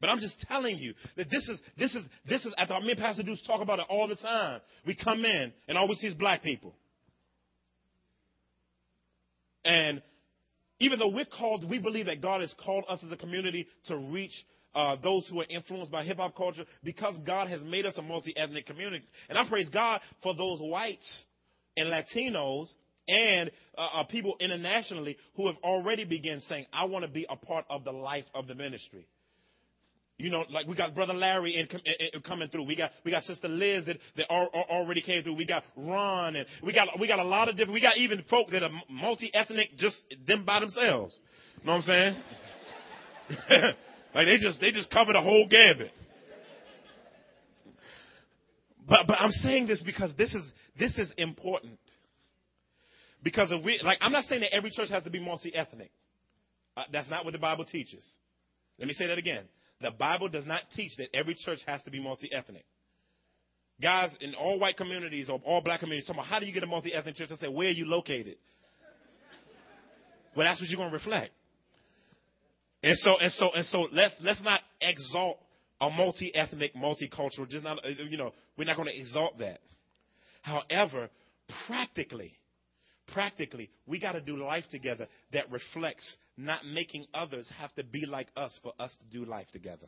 [0.00, 2.52] But I'm just telling you that this is this is this is.
[2.58, 4.60] After me and Pastor Deuce talk about it all the time.
[4.84, 6.74] We come in and all we see is black people.
[9.64, 10.02] And
[10.80, 13.96] even though we're called, we believe that God has called us as a community to
[13.96, 14.32] reach
[14.74, 18.02] uh, those who are influenced by hip hop culture because God has made us a
[18.02, 19.04] multi ethnic community.
[19.28, 21.24] And I praise God for those whites
[21.76, 22.68] and Latinos
[23.08, 27.36] and uh, uh, people internationally who have already begun saying, I want to be a
[27.36, 29.06] part of the life of the ministry.
[30.18, 32.64] You know, like we got brother Larry in, in, in, coming through.
[32.66, 35.34] We got we got sister Liz that, that already came through.
[35.34, 37.74] We got Ron and we got we got a lot of different.
[37.74, 39.96] We got even folk that are multi ethnic, just
[40.28, 41.18] them by themselves.
[41.60, 42.16] You know what I'm saying?
[44.14, 45.90] like they just they just cover the whole gambit.
[48.88, 50.44] But but I'm saying this because this is
[50.78, 51.78] this is important.
[53.22, 55.90] Because if we, like, I'm not saying that every church has to be multi ethnic.
[56.76, 58.04] Uh, that's not what the Bible teaches.
[58.78, 59.44] Let me say that again.
[59.80, 62.64] The Bible does not teach that every church has to be multi ethnic.
[63.80, 66.62] Guys in all white communities or all black communities, talking about how do you get
[66.62, 67.30] a multi ethnic church?
[67.32, 68.36] I say, where are you located?
[70.36, 71.32] well, that's what you're going to reflect.
[72.82, 75.38] And so, and so, and so, let's let's not exalt
[75.80, 77.48] a multi ethnic, multicultural.
[77.48, 79.60] Just not, uh, you know, we're not going to exalt that.
[80.42, 81.08] However,
[81.66, 82.38] practically,
[83.12, 88.06] practically, we got to do life together that reflects not making others have to be
[88.06, 89.86] like us for us to do life together.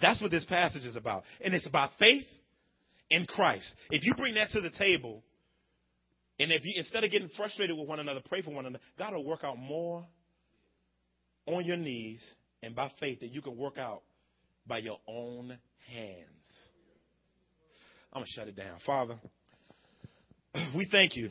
[0.00, 1.24] That's what this passage is about.
[1.42, 2.26] And it's about faith
[3.10, 3.72] in Christ.
[3.90, 5.22] If you bring that to the table,
[6.38, 9.14] and if you instead of getting frustrated with one another, pray for one another, God
[9.14, 10.06] will work out more
[11.46, 12.20] on your knees
[12.62, 14.02] and by faith that you can work out
[14.66, 15.56] by your own
[15.92, 16.65] hands.
[18.12, 18.78] I'm going to shut it down.
[18.84, 19.16] Father,
[20.76, 21.30] we thank you